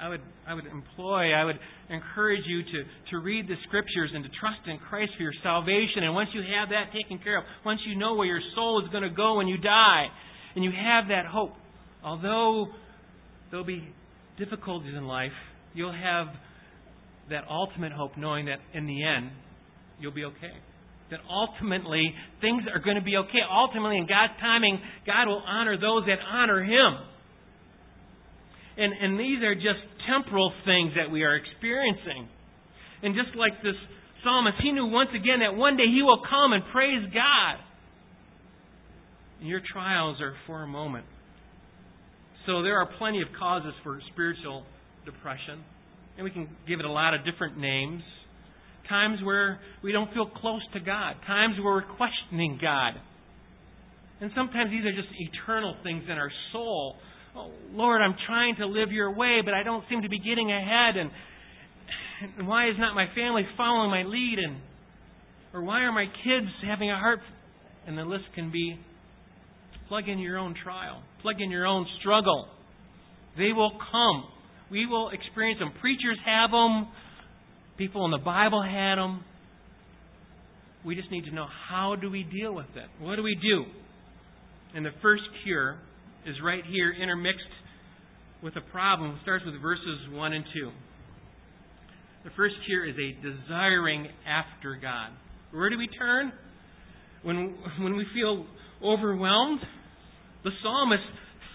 I 0.00 0.08
would, 0.08 0.20
I 0.46 0.54
would 0.54 0.66
employ, 0.66 1.32
I 1.32 1.44
would 1.44 1.58
encourage 1.90 2.42
you 2.46 2.62
to, 2.62 2.84
to 3.10 3.18
read 3.18 3.48
the 3.48 3.56
scriptures 3.66 4.10
and 4.14 4.22
to 4.22 4.30
trust 4.40 4.60
in 4.66 4.78
Christ 4.78 5.12
for 5.16 5.22
your 5.22 5.34
salvation. 5.42 6.04
And 6.04 6.14
once 6.14 6.30
you 6.32 6.42
have 6.42 6.68
that 6.70 6.92
taken 6.94 7.18
care 7.22 7.38
of, 7.38 7.44
once 7.64 7.80
you 7.86 7.98
know 7.98 8.14
where 8.14 8.26
your 8.26 8.40
soul 8.54 8.82
is 8.84 8.90
going 8.92 9.02
to 9.02 9.10
go 9.10 9.36
when 9.36 9.48
you 9.48 9.58
die, 9.58 10.06
and 10.54 10.64
you 10.64 10.70
have 10.70 11.08
that 11.08 11.26
hope, 11.26 11.52
although 12.04 12.66
there'll 13.50 13.66
be 13.66 13.88
difficulties 14.38 14.94
in 14.96 15.06
life, 15.06 15.32
you'll 15.74 15.92
have 15.92 16.28
that 17.30 17.44
ultimate 17.50 17.92
hope 17.92 18.12
knowing 18.16 18.46
that 18.46 18.58
in 18.74 18.86
the 18.86 19.04
end, 19.04 19.30
you'll 20.00 20.14
be 20.14 20.24
okay. 20.24 20.54
That 21.10 21.20
ultimately, 21.30 22.12
things 22.40 22.62
are 22.72 22.80
going 22.80 22.96
to 22.96 23.02
be 23.02 23.16
okay. 23.16 23.40
Ultimately, 23.50 23.96
in 23.96 24.06
God's 24.06 24.38
timing, 24.40 24.78
God 25.06 25.26
will 25.26 25.42
honor 25.46 25.76
those 25.76 26.04
that 26.06 26.18
honor 26.30 26.62
Him. 26.62 26.98
And, 28.78 28.92
and 28.94 29.18
these 29.18 29.42
are 29.42 29.54
just 29.56 29.82
temporal 30.06 30.52
things 30.64 30.92
that 30.96 31.10
we 31.10 31.24
are 31.24 31.34
experiencing. 31.34 32.28
And 33.02 33.14
just 33.14 33.36
like 33.36 33.52
this 33.62 33.74
psalmist, 34.22 34.56
he 34.62 34.70
knew 34.70 34.86
once 34.86 35.10
again 35.10 35.40
that 35.40 35.58
one 35.58 35.76
day 35.76 35.86
he 35.90 36.02
will 36.02 36.22
come 36.22 36.52
and 36.52 36.62
praise 36.70 37.02
God. 37.12 37.58
And 39.40 39.48
your 39.48 39.60
trials 39.72 40.20
are 40.20 40.34
for 40.46 40.62
a 40.62 40.66
moment. 40.66 41.06
So 42.46 42.62
there 42.62 42.78
are 42.80 42.88
plenty 42.98 43.20
of 43.20 43.28
causes 43.38 43.74
for 43.82 44.00
spiritual 44.12 44.64
depression. 45.04 45.62
And 46.16 46.24
we 46.24 46.30
can 46.30 46.48
give 46.66 46.78
it 46.78 46.86
a 46.86 46.90
lot 46.90 47.14
of 47.14 47.24
different 47.24 47.58
names. 47.58 48.02
Times 48.88 49.18
where 49.22 49.60
we 49.82 49.92
don't 49.92 50.12
feel 50.14 50.26
close 50.26 50.62
to 50.72 50.80
God. 50.80 51.16
Times 51.26 51.56
where 51.62 51.74
we're 51.74 51.96
questioning 51.96 52.58
God. 52.62 52.94
And 54.20 54.30
sometimes 54.34 54.70
these 54.70 54.84
are 54.86 54.94
just 54.94 55.12
eternal 55.18 55.76
things 55.82 56.04
in 56.06 56.16
our 56.16 56.30
soul 56.52 56.96
Lord, 57.72 58.00
I'm 58.02 58.14
trying 58.26 58.56
to 58.56 58.66
live 58.66 58.90
your 58.90 59.14
way, 59.14 59.40
but 59.44 59.54
I 59.54 59.62
don't 59.62 59.84
seem 59.88 60.02
to 60.02 60.08
be 60.08 60.18
getting 60.18 60.50
ahead. 60.50 60.96
And, 60.96 61.10
and 62.38 62.48
why 62.48 62.68
is 62.68 62.76
not 62.78 62.94
my 62.94 63.06
family 63.14 63.42
following 63.56 63.90
my 63.90 64.02
lead? 64.02 64.38
And 64.38 64.56
or 65.52 65.62
why 65.62 65.80
are 65.80 65.92
my 65.92 66.06
kids 66.06 66.46
having 66.66 66.90
a 66.90 66.98
heart? 66.98 67.20
And 67.86 67.96
the 67.96 68.02
list 68.02 68.24
can 68.34 68.52
be 68.52 68.78
plug 69.88 70.08
in 70.08 70.18
your 70.18 70.38
own 70.38 70.54
trial, 70.62 71.02
plug 71.22 71.36
in 71.40 71.50
your 71.50 71.66
own 71.66 71.86
struggle. 72.00 72.48
They 73.36 73.52
will 73.52 73.72
come. 73.90 74.24
We 74.70 74.86
will 74.86 75.10
experience 75.10 75.60
them. 75.60 75.72
Preachers 75.80 76.18
have 76.26 76.50
them. 76.50 76.88
People 77.78 78.04
in 78.04 78.10
the 78.10 78.18
Bible 78.18 78.62
had 78.62 78.96
them. 78.96 79.24
We 80.84 80.94
just 80.94 81.10
need 81.10 81.24
to 81.24 81.34
know 81.34 81.46
how 81.68 81.96
do 82.00 82.10
we 82.10 82.24
deal 82.24 82.54
with 82.54 82.66
it? 82.76 83.02
What 83.02 83.16
do 83.16 83.22
we 83.22 83.36
do? 83.40 83.64
And 84.74 84.84
the 84.84 84.90
first 85.00 85.22
cure 85.44 85.78
is 86.28 86.36
right 86.44 86.62
here 86.70 86.92
intermixed 86.92 87.40
with 88.42 88.54
a 88.56 88.60
problem. 88.70 89.12
It 89.12 89.18
starts 89.22 89.44
with 89.44 89.60
verses 89.60 90.12
1 90.12 90.32
and 90.32 90.44
2. 90.54 90.70
The 92.24 92.30
first 92.36 92.54
here 92.66 92.84
is 92.84 92.94
a 92.94 93.16
desiring 93.22 94.06
after 94.28 94.76
God. 94.80 95.10
Where 95.52 95.70
do 95.70 95.78
we 95.78 95.88
turn? 95.88 96.32
When, 97.22 97.56
when 97.80 97.96
we 97.96 98.04
feel 98.14 98.46
overwhelmed, 98.84 99.60
the 100.44 100.50
psalmist 100.62 101.02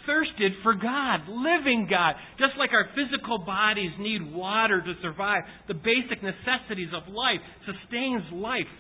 thirsted 0.06 0.52
for 0.64 0.74
God, 0.74 1.22
living 1.30 1.88
God. 1.90 2.16
Just 2.40 2.58
like 2.58 2.72
our 2.74 2.90
physical 2.96 3.46
bodies 3.46 3.92
need 4.00 4.34
water 4.34 4.82
to 4.82 4.94
survive, 5.02 5.44
the 5.68 5.76
basic 5.76 6.22
necessities 6.24 6.90
of 6.96 7.14
life 7.14 7.40
sustains 7.66 8.24
life. 8.34 8.74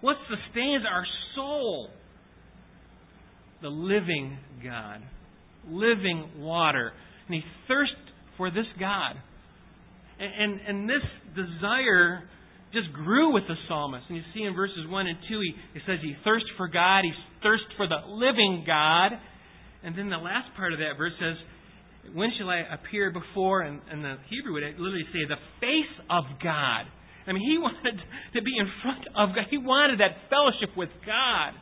What 0.00 0.16
sustains 0.30 0.84
our 0.88 1.04
soul? 1.34 1.90
The 3.62 3.68
living 3.68 4.38
God, 4.62 5.00
living 5.68 6.30
water. 6.38 6.92
And 7.26 7.34
he 7.34 7.42
thirsts 7.66 7.94
for 8.36 8.50
this 8.50 8.66
God. 8.78 9.16
And, 10.18 10.32
and, 10.32 10.60
and, 10.66 10.88
this 10.88 11.04
desire 11.34 12.22
just 12.72 12.92
grew 12.92 13.32
with 13.32 13.44
the 13.46 13.54
psalmist. 13.68 14.04
And 14.08 14.16
you 14.16 14.22
see 14.34 14.42
in 14.42 14.54
verses 14.54 14.86
1 14.88 15.06
and 15.06 15.18
2, 15.28 15.40
he, 15.40 15.52
he 15.74 15.80
says 15.86 15.98
he 16.02 16.14
thirsts 16.24 16.48
for 16.56 16.68
God, 16.68 17.02
he 17.04 17.12
thirsts 17.42 17.66
for 17.76 17.86
the 17.86 18.02
living 18.08 18.64
God. 18.66 19.12
And 19.84 19.96
then 19.96 20.10
the 20.10 20.18
last 20.18 20.50
part 20.56 20.72
of 20.72 20.78
that 20.80 20.98
verse 20.98 21.12
says, 21.20 21.36
When 22.14 22.30
shall 22.38 22.50
I 22.50 22.62
appear 22.66 23.12
before, 23.12 23.62
and, 23.62 23.80
and 23.90 24.02
the 24.02 24.16
Hebrew 24.28 24.54
would 24.54 24.64
literally 24.78 25.06
say, 25.12 25.22
the 25.28 25.38
face 25.60 25.94
of 26.10 26.24
God. 26.42 26.90
I 27.26 27.32
mean, 27.32 27.46
he 27.46 27.58
wanted 27.62 27.98
to 28.34 28.42
be 28.42 28.54
in 28.58 28.66
front 28.82 29.06
of 29.14 29.34
God. 29.34 29.46
He 29.50 29.58
wanted 29.58 30.00
that 30.00 30.26
fellowship 30.30 30.76
with 30.76 30.90
God. 31.06 31.54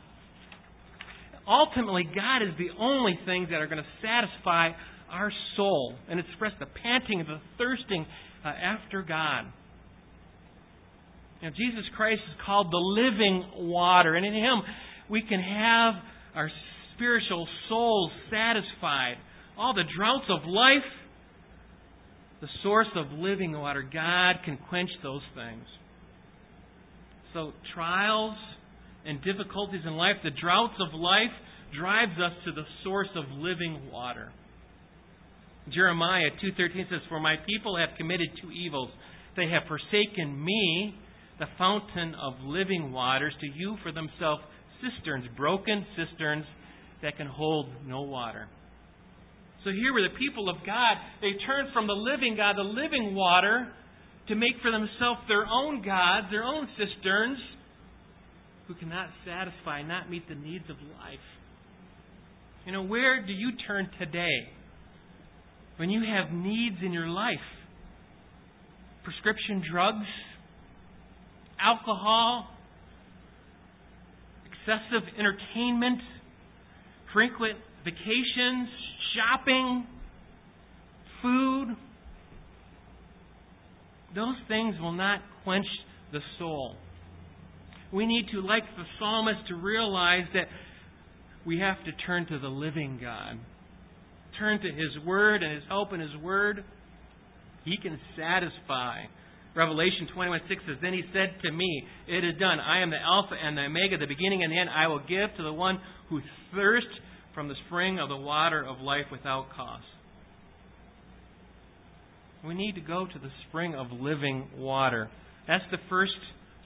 Ultimately, 1.49 2.05
God 2.05 2.43
is 2.43 2.55
the 2.59 2.71
only 2.79 3.19
things 3.25 3.49
that 3.51 3.61
are 3.61 3.67
going 3.67 3.83
to 3.83 3.91
satisfy 4.03 4.71
our 5.11 5.31
soul 5.57 5.95
and 6.09 6.19
express 6.19 6.53
the 6.59 6.67
panting 6.67 7.21
and 7.21 7.29
the 7.29 7.41
thirsting 7.57 8.05
uh, 8.45 8.49
after 8.49 9.03
God. 9.03 9.45
Now, 11.43 11.51
Jesus 11.51 11.85
Christ 11.97 12.23
is 12.29 12.37
called 12.45 12.73
the 12.73 12.77
living 12.77 13.69
water, 13.71 14.15
and 14.17 14.27
in 14.27 14.33
Him 14.33 14.63
we 15.09 15.23
can 15.23 15.41
have 15.41 15.95
our 16.35 16.51
spiritual 16.95 17.47
souls 17.69 18.11
satisfied. 18.31 19.15
All 19.57 19.75
the 19.75 19.85
droughts 19.97 20.27
of 20.29 20.49
life, 20.49 20.89
the 22.41 22.49
source 22.63 22.89
of 22.97 23.13
living 23.13 23.53
water, 23.53 23.83
God 23.83 24.37
can 24.45 24.59
quench 24.69 24.91
those 25.03 25.23
things. 25.35 25.65
So, 27.33 27.53
trials 27.75 28.37
and 29.07 29.23
difficulties 29.23 29.83
in 29.87 29.97
life, 29.97 30.17
the 30.23 30.31
droughts 30.31 30.75
of 30.81 30.93
life, 30.95 31.33
drives 31.79 32.19
us 32.19 32.33
to 32.45 32.53
the 32.53 32.65
source 32.83 33.09
of 33.15 33.25
living 33.33 33.91
water. 33.91 34.33
Jeremiah 35.69 36.31
2:13 36.41 36.89
says, 36.89 37.03
"For 37.09 37.19
my 37.19 37.37
people 37.37 37.77
have 37.77 37.97
committed 37.97 38.37
two 38.37 38.53
evils. 38.53 38.91
They 39.35 39.49
have 39.49 39.65
forsaken 39.67 40.45
me, 40.45 40.95
the 41.39 41.47
fountain 41.59 42.15
of 42.15 42.43
living 42.45 42.93
waters, 42.93 43.35
to 43.41 43.47
you 43.49 43.77
for 43.79 43.93
themselves 43.93 44.43
cisterns, 44.81 45.27
broken 45.37 45.85
cisterns 45.97 46.47
that 47.01 47.17
can 47.17 47.27
hold 47.27 47.87
no 47.87 48.03
water." 48.03 48.49
So 49.65 49.73
here 49.73 49.93
were 49.93 50.03
the 50.03 50.11
people 50.11 50.49
of 50.49 50.63
God. 50.65 50.99
They 51.21 51.35
turned 51.35 51.71
from 51.71 51.89
the 51.89 51.97
living 51.97 52.37
God, 52.37 52.57
the 52.57 52.63
living 52.63 53.15
water, 53.15 53.73
to 54.29 54.35
make 54.37 54.61
for 54.61 54.71
themselves 54.71 55.21
their 55.27 55.47
own 55.47 55.83
gods, 55.83 56.31
their 56.31 56.45
own 56.45 56.69
cisterns, 56.77 57.41
who 58.69 58.75
cannot 58.75 59.09
satisfy, 59.25 59.83
not 59.83 60.11
meet 60.11 60.29
the 60.29 60.35
needs 60.35 60.65
of 60.69 60.77
life. 61.01 61.19
You 62.65 62.73
know, 62.73 62.83
where 62.83 63.25
do 63.25 63.33
you 63.33 63.53
turn 63.67 63.89
today? 63.99 64.49
when 65.77 65.91
you 65.91 66.01
have 66.01 66.33
needs 66.33 66.77
in 66.85 66.93
your 66.93 67.09
life 67.09 67.35
prescription 69.05 69.63
drugs, 69.71 70.07
alcohol, 71.61 72.49
excessive 74.47 75.09
entertainment, 75.17 76.01
frequent 77.13 77.57
vacations, 77.85 78.69
shopping, 79.15 79.87
food. 81.23 81.77
Those 84.17 84.35
things 84.49 84.75
will 84.81 84.91
not 84.91 85.21
quench 85.45 85.67
the 86.11 86.19
soul. 86.41 86.75
We 87.93 88.07
need 88.07 88.27
to, 88.33 88.41
like 88.41 88.65
the 88.77 88.85
psalmist, 88.99 89.49
to 89.49 89.55
realize 89.55 90.27
that 90.35 90.47
we 91.47 91.61
have 91.61 91.77
to 91.85 91.93
turn 92.07 92.27
to 92.27 92.39
the 92.39 92.49
living 92.49 92.99
God 93.01 93.39
turn 94.39 94.61
to 94.61 94.69
His 94.69 95.05
Word 95.05 95.43
and 95.43 95.55
His 95.55 95.63
help 95.69 95.93
in 95.93 96.01
His 96.01 96.15
Word, 96.23 96.65
He 97.65 97.77
can 97.83 97.99
satisfy. 98.17 99.05
Revelation 99.55 100.09
21 100.15 100.41
6 100.49 100.63
says, 100.67 100.77
Then 100.83 100.93
He 100.93 101.03
said 101.13 101.35
to 101.43 101.53
me, 101.53 101.83
It 102.09 102.25
is 102.25 102.39
done. 102.39 102.61
I 102.61 102.83
am 102.83 102.91
the 102.91 103.01
Alpha 103.01 103.35
and 103.35 103.57
the 103.57 103.63
Omega, 103.63 103.99
the 103.99 104.07
beginning 104.07 104.43
and 104.43 104.53
the 104.53 104.59
end. 104.59 104.71
I 104.71 104.87
will 104.87 105.01
give 105.01 105.35
to 105.37 105.43
the 105.43 105.53
one 105.53 105.79
who 106.09 106.21
thirsts 106.55 106.89
from 107.35 107.49
the 107.49 107.55
spring 107.67 107.99
of 107.99 108.09
the 108.09 108.17
water 108.17 108.65
of 108.65 108.81
life 108.81 109.07
without 109.11 109.47
cost. 109.55 109.85
We 112.47 112.55
need 112.55 112.75
to 112.75 112.81
go 112.81 113.07
to 113.07 113.19
the 113.19 113.31
spring 113.49 113.75
of 113.75 113.89
living 113.91 114.49
water. 114.57 115.11
That's 115.49 115.65
the 115.71 115.79
first 115.91 116.13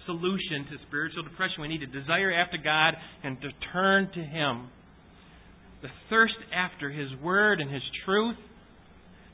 solution 0.07 0.67
to 0.71 0.77
spiritual 0.89 1.23
depression. 1.23 1.63
We 1.63 1.69
need 1.69 1.81
to 1.81 1.87
desire 1.87 2.33
after 2.33 2.57
God 2.63 2.95
and 3.23 3.41
to 3.41 3.49
turn 3.73 4.11
to 4.15 4.21
Him 4.21 4.69
the 5.83 5.89
thirst 6.09 6.35
after 6.55 6.91
His 6.91 7.09
Word 7.23 7.61
and 7.61 7.71
His 7.71 7.83
truth. 8.05 8.37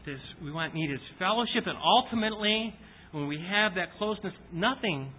This, 0.04 0.20
we 0.42 0.52
want 0.52 0.74
need 0.74 0.90
His 0.90 1.00
fellowship, 1.18 1.66
and 1.66 1.76
ultimately, 1.76 2.74
when 3.12 3.26
we 3.26 3.38
have 3.50 3.74
that 3.74 3.98
closeness, 3.98 4.32
nothing 4.52 5.10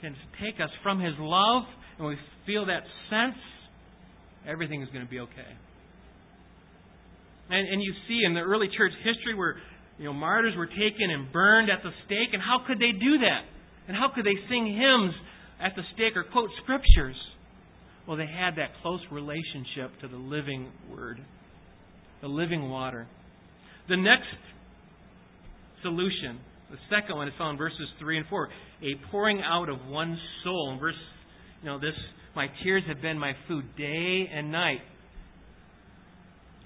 can 0.00 0.14
take 0.40 0.60
us 0.62 0.70
from 0.82 1.00
His 1.00 1.14
love, 1.18 1.64
and 1.98 2.06
we 2.06 2.16
feel 2.46 2.66
that 2.66 2.82
sense, 3.10 3.36
everything 4.46 4.82
is 4.82 4.88
going 4.92 5.04
to 5.04 5.10
be 5.10 5.18
okay. 5.18 5.52
And, 7.50 7.66
and 7.66 7.82
you 7.82 7.92
see 8.06 8.22
in 8.24 8.34
the 8.34 8.40
early 8.40 8.68
church 8.78 8.92
history 9.02 9.34
where 9.34 9.56
you 9.98 10.04
know 10.04 10.12
martyrs 10.12 10.54
were 10.56 10.70
taken 10.70 11.10
and 11.10 11.32
burned 11.32 11.68
at 11.68 11.82
the 11.82 11.90
stake, 12.06 12.30
and 12.32 12.40
how 12.40 12.64
could 12.66 12.78
they 12.78 12.92
do 12.92 13.18
that? 13.18 13.49
And 13.90 13.98
how 13.98 14.06
could 14.14 14.24
they 14.24 14.38
sing 14.48 14.66
hymns 14.66 15.14
at 15.60 15.74
the 15.74 15.82
stake 15.94 16.14
or 16.14 16.22
quote 16.22 16.48
scriptures? 16.62 17.16
Well, 18.06 18.16
they 18.16 18.22
had 18.22 18.52
that 18.54 18.70
close 18.82 19.00
relationship 19.10 19.98
to 20.02 20.06
the 20.06 20.16
living 20.16 20.70
Word, 20.88 21.18
the 22.20 22.28
living 22.28 22.70
water. 22.70 23.08
The 23.88 23.96
next 23.96 24.30
solution, 25.82 26.38
the 26.70 26.76
second 26.88 27.16
one, 27.16 27.26
is 27.26 27.34
found 27.36 27.54
in 27.54 27.58
verses 27.58 27.88
3 27.98 28.18
and 28.18 28.26
4. 28.28 28.48
A 28.82 29.10
pouring 29.10 29.42
out 29.44 29.68
of 29.68 29.84
one's 29.88 30.20
soul. 30.44 30.70
In 30.72 30.78
verse, 30.78 30.94
you 31.60 31.68
know, 31.68 31.80
this, 31.80 31.98
my 32.36 32.46
tears 32.62 32.84
have 32.86 33.02
been 33.02 33.18
my 33.18 33.32
food 33.48 33.64
day 33.76 34.30
and 34.32 34.52
night. 34.52 34.82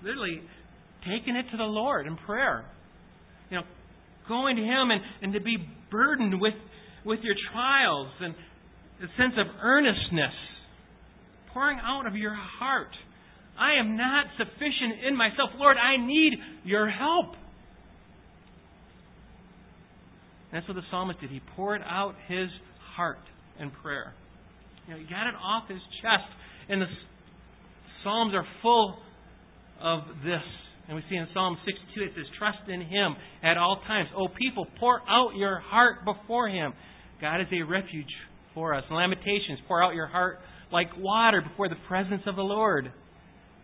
Literally, 0.02 0.42
taking 1.08 1.36
it 1.36 1.46
to 1.52 1.56
the 1.56 1.64
Lord 1.64 2.06
in 2.06 2.18
prayer. 2.18 2.66
You 3.48 3.60
know, 3.60 3.62
going 4.28 4.56
to 4.56 4.62
Him 4.62 4.90
and, 4.90 5.00
and 5.22 5.32
to 5.32 5.40
be 5.40 5.56
burdened 5.90 6.38
with, 6.38 6.52
with 7.04 7.20
your 7.22 7.34
trials 7.52 8.08
and 8.20 8.34
a 9.02 9.08
sense 9.20 9.34
of 9.38 9.46
earnestness 9.62 10.34
pouring 11.52 11.78
out 11.82 12.06
of 12.06 12.16
your 12.16 12.34
heart. 12.34 12.90
I 13.58 13.78
am 13.78 13.96
not 13.96 14.26
sufficient 14.36 15.06
in 15.06 15.16
myself. 15.16 15.50
Lord, 15.56 15.76
I 15.76 16.04
need 16.04 16.32
your 16.64 16.88
help. 16.88 17.36
That's 20.52 20.66
what 20.68 20.74
the 20.74 20.82
psalmist 20.90 21.20
did. 21.20 21.30
He 21.30 21.40
poured 21.56 21.82
out 21.82 22.14
his 22.28 22.48
heart 22.96 23.18
in 23.60 23.70
prayer. 23.70 24.14
You 24.86 24.94
know, 24.94 25.00
he 25.00 25.06
got 25.06 25.26
it 25.26 25.34
off 25.34 25.68
his 25.68 25.80
chest. 26.02 26.30
And 26.68 26.82
the 26.82 26.86
Psalms 28.04 28.34
are 28.34 28.46
full 28.62 28.96
of 29.80 30.00
this. 30.22 30.44
And 30.86 30.96
we 30.96 31.02
see 31.08 31.16
in 31.16 31.26
Psalm 31.32 31.56
62 31.64 32.02
it 32.02 32.10
says, 32.14 32.26
Trust 32.38 32.68
in 32.68 32.82
him 32.82 33.16
at 33.42 33.56
all 33.56 33.80
times. 33.86 34.08
O 34.16 34.28
people, 34.28 34.66
pour 34.78 35.00
out 35.08 35.30
your 35.34 35.58
heart 35.58 36.04
before 36.04 36.48
him. 36.48 36.72
God 37.20 37.40
is 37.40 37.46
a 37.52 37.62
refuge 37.62 38.10
for 38.54 38.74
us. 38.74 38.84
Lamentations, 38.90 39.58
pour 39.66 39.82
out 39.82 39.94
your 39.94 40.06
heart 40.06 40.38
like 40.72 40.88
water 40.98 41.40
before 41.40 41.68
the 41.68 41.76
presence 41.88 42.22
of 42.26 42.36
the 42.36 42.42
Lord. 42.42 42.92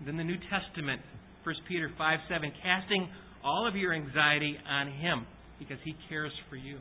Then 0.04 0.16
the 0.16 0.24
New 0.24 0.36
Testament, 0.50 1.02
1 1.44 1.54
Peter 1.68 1.90
5 1.96 2.18
7, 2.28 2.52
casting 2.62 3.08
all 3.44 3.66
of 3.66 3.76
your 3.76 3.94
anxiety 3.94 4.56
on 4.68 4.88
Him 4.88 5.26
because 5.58 5.78
He 5.84 5.94
cares 6.08 6.32
for 6.48 6.56
you. 6.56 6.78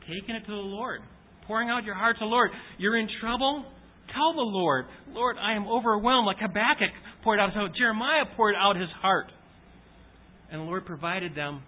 Taking 0.00 0.36
it 0.36 0.40
to 0.46 0.52
the 0.52 0.56
Lord, 0.56 1.00
pouring 1.46 1.70
out 1.70 1.84
your 1.84 1.94
heart 1.94 2.16
to 2.18 2.24
the 2.24 2.30
Lord. 2.30 2.50
You're 2.78 2.98
in 2.98 3.08
trouble? 3.20 3.64
Tell 4.14 4.34
the 4.34 4.42
Lord, 4.42 4.86
Lord, 5.10 5.36
I 5.40 5.56
am 5.56 5.66
overwhelmed, 5.66 6.26
like 6.26 6.38
Habakkuk 6.38 6.90
poured 7.24 7.40
out 7.40 7.48
his 7.48 7.56
heart. 7.56 7.72
Jeremiah 7.76 8.24
poured 8.36 8.54
out 8.54 8.76
his 8.76 8.88
heart. 9.00 9.26
And 10.50 10.60
the 10.60 10.64
Lord 10.64 10.86
provided 10.86 11.34
them 11.34 11.62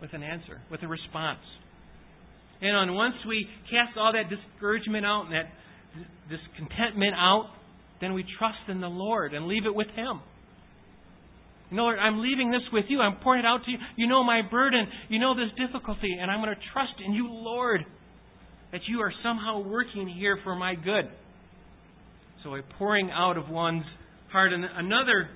with 0.00 0.12
an 0.12 0.22
answer, 0.22 0.60
with 0.70 0.82
a 0.82 0.88
response. 0.88 1.40
And 2.62 2.76
on 2.76 2.94
once 2.94 3.14
we 3.26 3.46
cast 3.70 3.98
all 3.98 4.12
that 4.12 4.30
discouragement 4.30 5.04
out 5.04 5.26
and 5.26 5.34
that 5.34 5.50
discontentment 6.30 7.14
out, 7.18 7.50
then 8.00 8.14
we 8.14 8.24
trust 8.38 8.68
in 8.68 8.80
the 8.80 8.88
Lord 8.88 9.34
and 9.34 9.46
leave 9.46 9.66
it 9.66 9.74
with 9.74 9.88
Him. 9.88 10.22
You 11.70 11.76
know, 11.76 11.84
Lord, 11.84 11.98
I'm 11.98 12.20
leaving 12.20 12.52
this 12.52 12.62
with 12.72 12.84
you. 12.88 13.00
I'm 13.00 13.16
pouring 13.22 13.40
it 13.40 13.46
out 13.46 13.64
to 13.64 13.70
you. 13.70 13.78
You 13.96 14.06
know 14.06 14.22
my 14.22 14.42
burden. 14.48 14.86
You 15.08 15.18
know 15.18 15.34
this 15.34 15.50
difficulty. 15.58 16.16
And 16.20 16.30
I'm 16.30 16.40
going 16.40 16.54
to 16.54 16.60
trust 16.72 16.92
in 17.04 17.14
you, 17.14 17.26
Lord, 17.28 17.80
that 18.70 18.82
you 18.88 19.00
are 19.00 19.12
somehow 19.24 19.60
working 19.60 20.06
here 20.06 20.38
for 20.44 20.54
my 20.54 20.74
good. 20.74 21.10
So 22.44 22.54
a 22.54 22.62
pouring 22.78 23.10
out 23.10 23.36
of 23.38 23.48
one's 23.48 23.84
heart. 24.30 24.52
And 24.52 24.64
another 24.64 25.30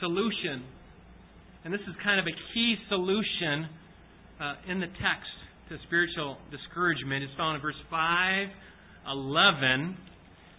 solution, 0.00 0.62
and 1.64 1.74
this 1.74 1.80
is 1.80 1.94
kind 2.04 2.20
of 2.20 2.26
a 2.26 2.36
key 2.54 2.76
solution 2.88 3.66
uh, 4.40 4.54
in 4.70 4.80
the 4.80 4.86
text 4.86 5.39
to 5.70 5.78
spiritual 5.86 6.36
discouragement, 6.50 7.22
is 7.22 7.30
found 7.38 7.54
in 7.54 7.62
verse 7.62 7.78
5 7.88 8.48
11, 9.06 9.96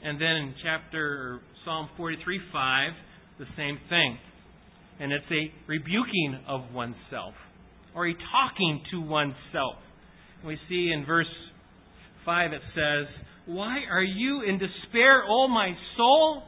and 0.04 0.20
then 0.20 0.36
in 0.40 0.56
chapter 0.64 1.42
Psalm 1.66 1.90
43 1.98 2.40
5, 2.52 2.92
the 3.38 3.46
same 3.58 3.78
thing. 3.90 4.18
And 5.00 5.12
it's 5.12 5.26
a 5.30 5.52
rebuking 5.68 6.40
of 6.48 6.72
oneself, 6.74 7.36
or 7.94 8.08
a 8.08 8.14
talking 8.32 8.82
to 8.92 9.02
oneself. 9.02 9.84
We 10.46 10.58
see 10.70 10.92
in 10.96 11.06
verse 11.06 11.28
5 12.26 12.54
it 12.54 12.62
says, 12.74 13.08
Why 13.48 13.80
are 13.92 14.04
you 14.04 14.44
in 14.48 14.60
despair, 14.60 15.24
O 15.28 15.50
my 15.50 15.74
soul? 15.98 16.44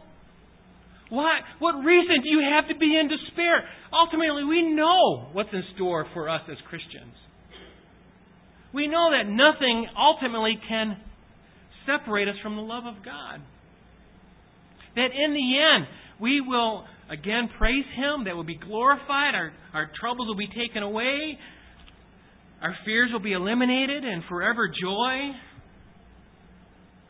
What, 1.10 1.44
what 1.60 1.84
reason 1.84 2.24
do 2.24 2.30
you 2.30 2.42
have 2.56 2.70
to 2.70 2.80
be 2.80 2.98
in 2.98 3.10
despair? 3.10 3.68
Ultimately, 3.92 4.46
we 4.46 4.74
know 4.74 5.30
what's 5.34 5.50
in 5.52 5.64
store 5.76 6.08
for 6.14 6.30
us 6.30 6.42
as 6.50 6.58
Christians. 6.70 7.14
We 8.74 8.88
know 8.88 9.12
that 9.12 9.30
nothing 9.30 9.88
ultimately 9.98 10.60
can 10.68 10.98
separate 11.86 12.28
us 12.28 12.36
from 12.42 12.56
the 12.56 12.62
love 12.62 12.86
of 12.86 13.06
God. 13.06 13.42
That 14.96 15.10
in 15.14 15.34
the 15.34 15.60
end, 15.60 15.88
we 16.20 16.42
will 16.42 16.86
again 17.10 17.50
praise 17.58 17.86
Him, 17.96 18.26
that 18.26 18.36
will 18.36 18.44
be 18.44 18.58
glorified, 18.58 19.36
our, 19.36 19.52
our 19.74 19.92
troubles 20.00 20.28
will 20.28 20.38
be 20.38 20.48
taken 20.48 20.82
away, 20.82 21.38
our 22.62 22.76
fears 22.86 23.10
will 23.12 23.20
be 23.22 23.34
eliminated, 23.34 24.04
and 24.04 24.24
forever 24.30 24.68
joy. 24.68 25.36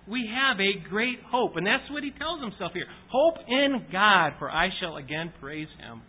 We 0.09 0.29
have 0.33 0.59
a 0.59 0.89
great 0.89 1.19
hope, 1.29 1.55
and 1.55 1.65
that's 1.65 1.89
what 1.89 2.03
he 2.03 2.11
tells 2.11 2.41
himself 2.41 2.73
here. 2.73 2.87
Hope 3.09 3.35
in 3.47 3.85
God, 3.91 4.33
for 4.37 4.51
I 4.51 4.67
shall 4.81 4.97
again 4.97 5.31
praise 5.39 5.69
him. 5.79 6.01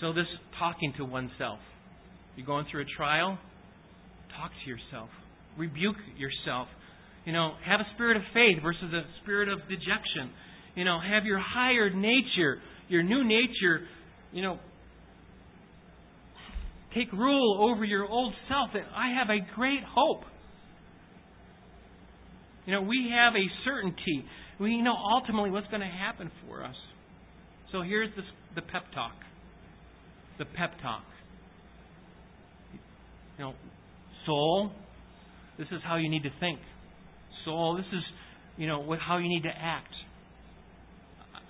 So, 0.00 0.12
this 0.12 0.26
talking 0.58 0.92
to 0.98 1.04
oneself. 1.04 1.58
You're 2.36 2.46
going 2.46 2.66
through 2.70 2.82
a 2.82 2.96
trial? 2.96 3.38
Talk 4.36 4.50
to 4.64 4.70
yourself. 4.70 5.10
Rebuke 5.58 5.96
yourself. 6.16 6.68
You 7.24 7.32
know, 7.32 7.52
have 7.64 7.80
a 7.80 7.86
spirit 7.94 8.16
of 8.16 8.22
faith 8.32 8.62
versus 8.62 8.92
a 8.92 9.02
spirit 9.22 9.48
of 9.48 9.60
dejection. 9.68 10.30
You 10.74 10.84
know, 10.84 10.98
have 11.00 11.24
your 11.24 11.38
higher 11.38 11.90
nature, 11.90 12.58
your 12.88 13.02
new 13.02 13.24
nature, 13.24 13.86
you 14.32 14.42
know, 14.42 14.58
take 16.94 17.12
rule 17.12 17.70
over 17.70 17.84
your 17.84 18.06
old 18.08 18.32
self. 18.48 18.70
That 18.74 18.84
I 18.96 19.14
have 19.18 19.28
a 19.28 19.38
great 19.54 19.82
hope. 19.86 20.22
You 22.66 22.74
know, 22.74 22.82
we 22.82 23.10
have 23.12 23.34
a 23.34 23.46
certainty. 23.64 24.24
We 24.60 24.80
know 24.82 24.94
ultimately 24.94 25.50
what's 25.50 25.66
going 25.68 25.80
to 25.80 25.86
happen 25.86 26.30
for 26.46 26.64
us. 26.64 26.76
So 27.72 27.82
here's 27.82 28.10
the, 28.16 28.22
the 28.54 28.62
pep 28.62 28.82
talk. 28.94 29.14
The 30.38 30.44
pep 30.44 30.72
talk. 30.82 31.04
You 33.38 33.44
know, 33.44 33.54
soul, 34.30 34.70
this 35.58 35.66
is 35.72 35.80
how 35.84 35.96
you 35.96 36.08
need 36.08 36.22
to 36.22 36.30
think. 36.38 36.60
Soul, 37.44 37.76
this 37.76 37.86
is, 37.92 38.02
you 38.56 38.68
know, 38.68 38.78
what, 38.78 39.00
how 39.00 39.18
you 39.18 39.28
need 39.28 39.42
to 39.42 39.48
act. 39.48 39.92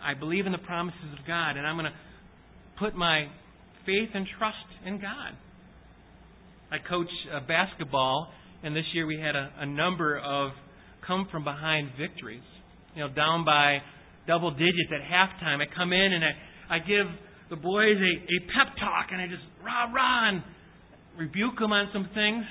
I 0.03 0.15
believe 0.19 0.47
in 0.47 0.53
the 0.53 0.59
promises 0.59 1.13
of 1.13 1.27
God, 1.27 1.59
and 1.59 1.67
I'm 1.67 1.77
going 1.77 1.93
to 1.93 1.99
put 2.79 2.95
my 2.97 3.27
faith 3.85 4.09
and 4.15 4.27
trust 4.39 4.57
in 4.87 4.97
God. 4.97 5.37
I 6.73 6.79
coach 6.89 7.09
uh, 7.35 7.41
basketball, 7.47 8.29
and 8.63 8.75
this 8.75 8.85
year 8.95 9.07
we 9.07 9.21
had 9.21 9.37
a, 9.37 9.51
a 9.59 9.67
number 9.67 10.19
of 10.19 10.53
come 11.07 11.29
from 11.31 11.45
behind 11.45 11.91
victories. 11.99 12.47
You 12.95 13.07
know, 13.07 13.13
down 13.13 13.45
by 13.45 13.79
double 14.27 14.53
digits 14.53 14.89
at 14.89 15.03
halftime, 15.03 15.59
I 15.59 15.67
come 15.77 15.93
in 15.93 16.13
and 16.13 16.25
I, 16.25 16.77
I 16.77 16.79
give 16.79 17.07
the 17.51 17.57
boys 17.57 17.97
a, 17.97 18.13
a 18.25 18.39
pep 18.55 18.75
talk, 18.79 19.09
and 19.13 19.21
I 19.21 19.27
just 19.27 19.43
rah 19.63 19.93
rah 19.93 20.29
and 20.31 20.43
rebuke 21.19 21.59
them 21.59 21.73
on 21.73 21.91
some 21.93 22.09
things. 22.15 22.45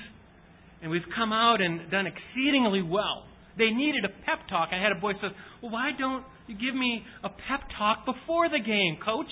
And 0.82 0.90
we've 0.90 1.06
come 1.14 1.32
out 1.32 1.60
and 1.60 1.90
done 1.90 2.06
exceedingly 2.06 2.82
well. 2.82 3.24
They 3.58 3.70
needed 3.70 4.04
a 4.04 4.12
pep 4.24 4.48
talk. 4.48 4.70
I 4.72 4.80
had 4.80 4.92
a 4.92 5.00
boy 5.00 5.12
say, 5.20 5.28
"Well, 5.60 5.72
why 5.72 5.90
don't 5.98 6.24
you 6.46 6.54
give 6.54 6.74
me 6.74 7.04
a 7.22 7.28
pep 7.28 7.68
talk 7.76 8.06
before 8.06 8.48
the 8.48 8.60
game, 8.60 8.96
coach?" 9.04 9.30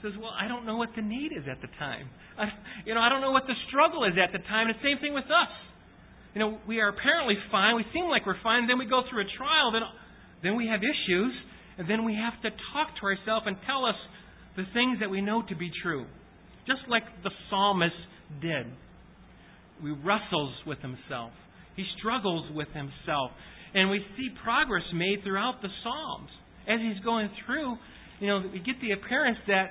says, 0.00 0.16
"Well, 0.16 0.32
I 0.32 0.48
don't 0.48 0.64
know 0.64 0.76
what 0.76 0.94
the 0.96 1.02
need 1.02 1.32
is 1.32 1.44
at 1.46 1.60
the 1.60 1.68
time. 1.78 2.08
I, 2.38 2.48
you 2.86 2.94
know, 2.94 3.00
I 3.00 3.08
don't 3.08 3.20
know 3.20 3.32
what 3.32 3.46
the 3.46 3.54
struggle 3.68 4.04
is 4.04 4.14
at 4.16 4.32
the 4.32 4.38
time." 4.48 4.68
And 4.68 4.78
the 4.78 4.82
same 4.82 4.98
thing 4.98 5.12
with 5.12 5.26
us. 5.26 5.52
You 6.34 6.40
know, 6.40 6.58
we 6.66 6.80
are 6.80 6.88
apparently 6.88 7.36
fine. 7.50 7.76
We 7.76 7.84
seem 7.92 8.06
like 8.06 8.24
we're 8.24 8.40
fine. 8.42 8.66
Then 8.66 8.78
we 8.78 8.86
go 8.86 9.02
through 9.10 9.20
a 9.20 9.28
trial. 9.36 9.72
Then, 9.72 9.82
then 10.42 10.56
we 10.56 10.66
have 10.66 10.80
issues. 10.80 11.34
And 11.76 11.88
then 11.88 12.04
we 12.04 12.14
have 12.14 12.40
to 12.42 12.50
talk 12.72 12.88
to 13.00 13.06
ourselves 13.06 13.46
and 13.46 13.56
tell 13.66 13.84
us 13.84 13.96
the 14.56 14.64
things 14.72 15.00
that 15.00 15.10
we 15.10 15.20
know 15.20 15.42
to 15.42 15.54
be 15.54 15.70
true. 15.82 16.06
Just 16.66 16.88
like 16.88 17.02
the 17.22 17.30
psalmist 17.50 17.96
did. 18.40 18.66
He 19.82 19.90
wrestles 19.90 20.54
with 20.66 20.78
himself. 20.78 21.32
He 21.76 21.84
struggles 21.98 22.50
with 22.54 22.68
himself. 22.68 23.30
And 23.74 23.90
we 23.90 24.00
see 24.16 24.28
progress 24.44 24.84
made 24.94 25.22
throughout 25.24 25.62
the 25.62 25.68
Psalms. 25.82 26.30
As 26.68 26.78
he's 26.80 27.02
going 27.04 27.28
through, 27.44 27.76
you 28.20 28.28
know, 28.28 28.42
we 28.52 28.60
get 28.60 28.76
the 28.80 28.92
appearance 28.92 29.38
that, 29.48 29.70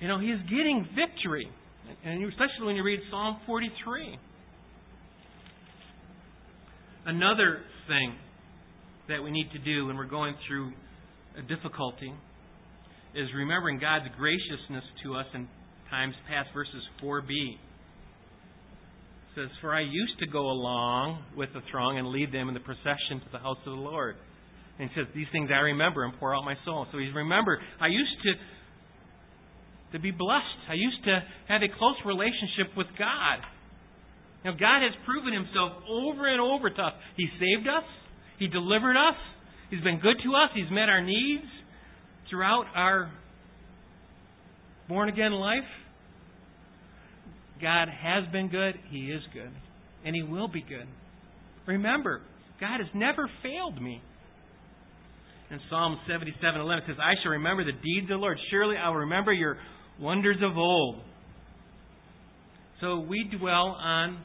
you 0.00 0.08
know, 0.08 0.18
he's 0.18 0.40
getting 0.50 0.86
victory. 0.94 1.48
And 2.04 2.22
especially 2.28 2.66
when 2.66 2.76
you 2.76 2.82
read 2.82 3.00
Psalm 3.10 3.38
43. 3.46 4.18
Another 7.06 7.60
thing 7.88 8.14
that 9.08 9.22
we 9.22 9.30
need 9.30 9.48
to 9.52 9.58
do 9.58 9.86
when 9.86 9.96
we're 9.96 10.04
going 10.04 10.34
through 10.46 10.72
a 11.38 11.42
difficulty 11.42 12.12
is 13.14 13.28
remembering 13.34 13.78
God's 13.78 14.04
graciousness 14.18 14.84
to 15.04 15.14
us 15.14 15.26
in 15.34 15.48
times 15.88 16.14
past, 16.28 16.50
verses 16.54 16.82
4b. 17.02 17.26
Says, 19.34 19.48
For 19.60 19.74
I 19.74 19.80
used 19.82 20.18
to 20.20 20.26
go 20.26 20.50
along 20.50 21.22
with 21.36 21.50
the 21.54 21.60
throng 21.70 21.98
and 21.98 22.08
lead 22.08 22.32
them 22.32 22.48
in 22.48 22.54
the 22.54 22.60
procession 22.60 23.22
to 23.22 23.30
the 23.32 23.38
house 23.38 23.58
of 23.66 23.72
the 23.76 23.82
Lord. 23.82 24.16
And 24.78 24.90
he 24.90 24.94
says, 24.98 25.06
These 25.14 25.28
things 25.30 25.50
I 25.52 25.60
remember 25.70 26.04
and 26.04 26.12
pour 26.18 26.34
out 26.34 26.44
my 26.44 26.56
soul. 26.64 26.86
So 26.90 26.98
he's 26.98 27.14
remember, 27.14 27.60
I 27.80 27.86
used 27.86 28.18
to 28.24 28.32
to 29.92 29.98
be 29.98 30.10
blessed. 30.10 30.70
I 30.70 30.74
used 30.74 31.02
to 31.04 31.18
have 31.48 31.62
a 31.62 31.70
close 31.78 31.96
relationship 32.06 32.76
with 32.76 32.86
God. 32.98 33.42
Now, 34.44 34.52
God 34.52 34.80
has 34.86 34.94
proven 35.04 35.34
himself 35.34 35.82
over 35.88 36.26
and 36.26 36.40
over 36.40 36.70
to 36.70 36.82
us. 36.82 36.94
He 37.16 37.26
saved 37.38 37.68
us, 37.68 37.84
He 38.38 38.48
delivered 38.48 38.96
us, 38.96 39.18
He's 39.68 39.82
been 39.82 40.00
good 40.00 40.16
to 40.24 40.30
us, 40.34 40.50
He's 40.54 40.70
met 40.70 40.88
our 40.88 41.02
needs 41.02 41.44
throughout 42.30 42.64
our 42.74 43.12
born 44.88 45.08
again 45.08 45.32
life. 45.32 45.68
God 47.60 47.88
has 47.88 48.30
been 48.32 48.48
good, 48.48 48.74
He 48.90 49.10
is 49.10 49.22
good, 49.32 49.50
and 50.04 50.14
He 50.14 50.22
will 50.22 50.48
be 50.48 50.62
good. 50.62 50.86
Remember, 51.66 52.22
God 52.60 52.80
has 52.80 52.88
never 52.94 53.30
failed 53.42 53.80
me. 53.80 54.02
In 55.50 55.58
Psalm 55.68 55.98
77 56.06 56.60
11 56.60 56.84
it 56.84 56.86
says, 56.86 56.96
I 57.02 57.14
shall 57.22 57.32
remember 57.32 57.64
the 57.64 57.72
deeds 57.72 58.04
of 58.04 58.08
the 58.08 58.22
Lord. 58.22 58.38
Surely 58.50 58.76
I 58.76 58.88
will 58.88 58.98
remember 58.98 59.32
your 59.32 59.56
wonders 59.98 60.36
of 60.42 60.56
old. 60.56 61.02
So 62.80 63.00
we 63.00 63.28
dwell 63.36 63.76
on 63.76 64.22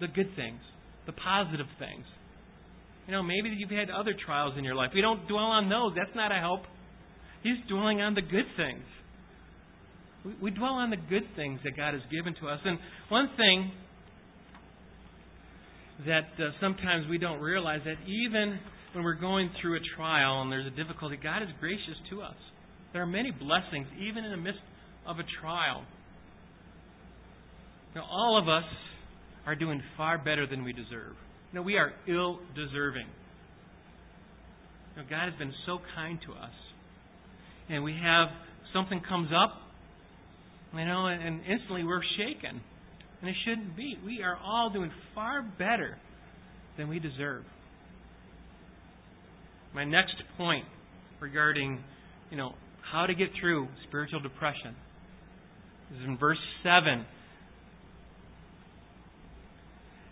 the 0.00 0.06
good 0.06 0.34
things, 0.36 0.60
the 1.06 1.12
positive 1.12 1.66
things. 1.78 2.04
You 3.06 3.12
know, 3.12 3.22
maybe 3.22 3.50
you've 3.56 3.70
had 3.70 3.90
other 3.90 4.14
trials 4.24 4.54
in 4.56 4.64
your 4.64 4.74
life. 4.74 4.90
We 4.94 5.02
don't 5.02 5.28
dwell 5.28 5.44
on 5.44 5.68
those. 5.68 5.92
That's 5.96 6.14
not 6.16 6.32
a 6.32 6.40
help. 6.40 6.62
He's 7.42 7.58
dwelling 7.68 8.00
on 8.00 8.14
the 8.14 8.22
good 8.22 8.48
things. 8.56 8.84
We, 10.24 10.34
we 10.42 10.50
dwell 10.50 10.74
on 10.74 10.90
the 10.90 10.96
good 10.96 11.24
things 11.36 11.60
that 11.64 11.76
God 11.76 11.94
has 11.94 12.02
given 12.10 12.34
to 12.40 12.48
us. 12.48 12.60
And 12.64 12.78
one 13.08 13.28
thing 13.36 13.70
that 16.06 16.28
uh, 16.38 16.50
sometimes 16.60 17.06
we 17.08 17.18
don't 17.18 17.40
realize 17.40 17.80
that 17.84 17.96
even 18.06 18.58
when 18.94 19.04
we're 19.04 19.14
going 19.14 19.50
through 19.60 19.76
a 19.76 19.80
trial 19.96 20.42
and 20.42 20.50
there's 20.50 20.66
a 20.66 20.76
difficulty, 20.76 21.18
God 21.22 21.42
is 21.42 21.48
gracious 21.60 21.96
to 22.10 22.22
us. 22.22 22.36
There 22.92 23.02
are 23.02 23.06
many 23.06 23.30
blessings, 23.30 23.86
even 24.00 24.24
in 24.24 24.30
the 24.30 24.36
midst 24.36 24.60
of 25.06 25.18
a 25.18 25.24
trial. 25.40 25.84
Now, 27.94 28.06
all 28.10 28.40
of 28.40 28.48
us 28.48 28.68
are 29.46 29.54
doing 29.54 29.82
far 29.96 30.18
better 30.18 30.46
than 30.46 30.64
we 30.64 30.72
deserve. 30.72 31.14
No, 31.52 31.62
we 31.62 31.76
are 31.76 31.92
ill 32.08 32.40
deserving. 32.56 33.06
Know, 34.96 35.02
God 35.08 35.28
has 35.28 35.38
been 35.38 35.52
so 35.66 35.78
kind 35.94 36.18
to 36.26 36.32
us. 36.32 36.54
And 37.68 37.82
we 37.82 37.92
have 37.92 38.28
something 38.72 39.00
comes 39.08 39.30
up, 39.32 39.60
you 40.76 40.84
know, 40.84 41.06
and 41.06 41.40
instantly 41.46 41.84
we're 41.84 42.02
shaken. 42.16 42.60
And 43.20 43.30
it 43.30 43.36
shouldn't 43.46 43.76
be. 43.76 43.96
We 44.04 44.22
are 44.22 44.36
all 44.36 44.70
doing 44.70 44.90
far 45.14 45.42
better 45.42 45.96
than 46.76 46.88
we 46.88 46.98
deserve. 46.98 47.44
My 49.74 49.84
next 49.84 50.16
point 50.36 50.64
regarding, 51.20 51.82
you 52.30 52.36
know, 52.36 52.52
how 52.92 53.06
to 53.06 53.14
get 53.14 53.28
through 53.40 53.68
spiritual 53.88 54.20
depression 54.20 54.76
is 55.96 56.04
in 56.06 56.18
verse 56.18 56.38
7 56.62 57.06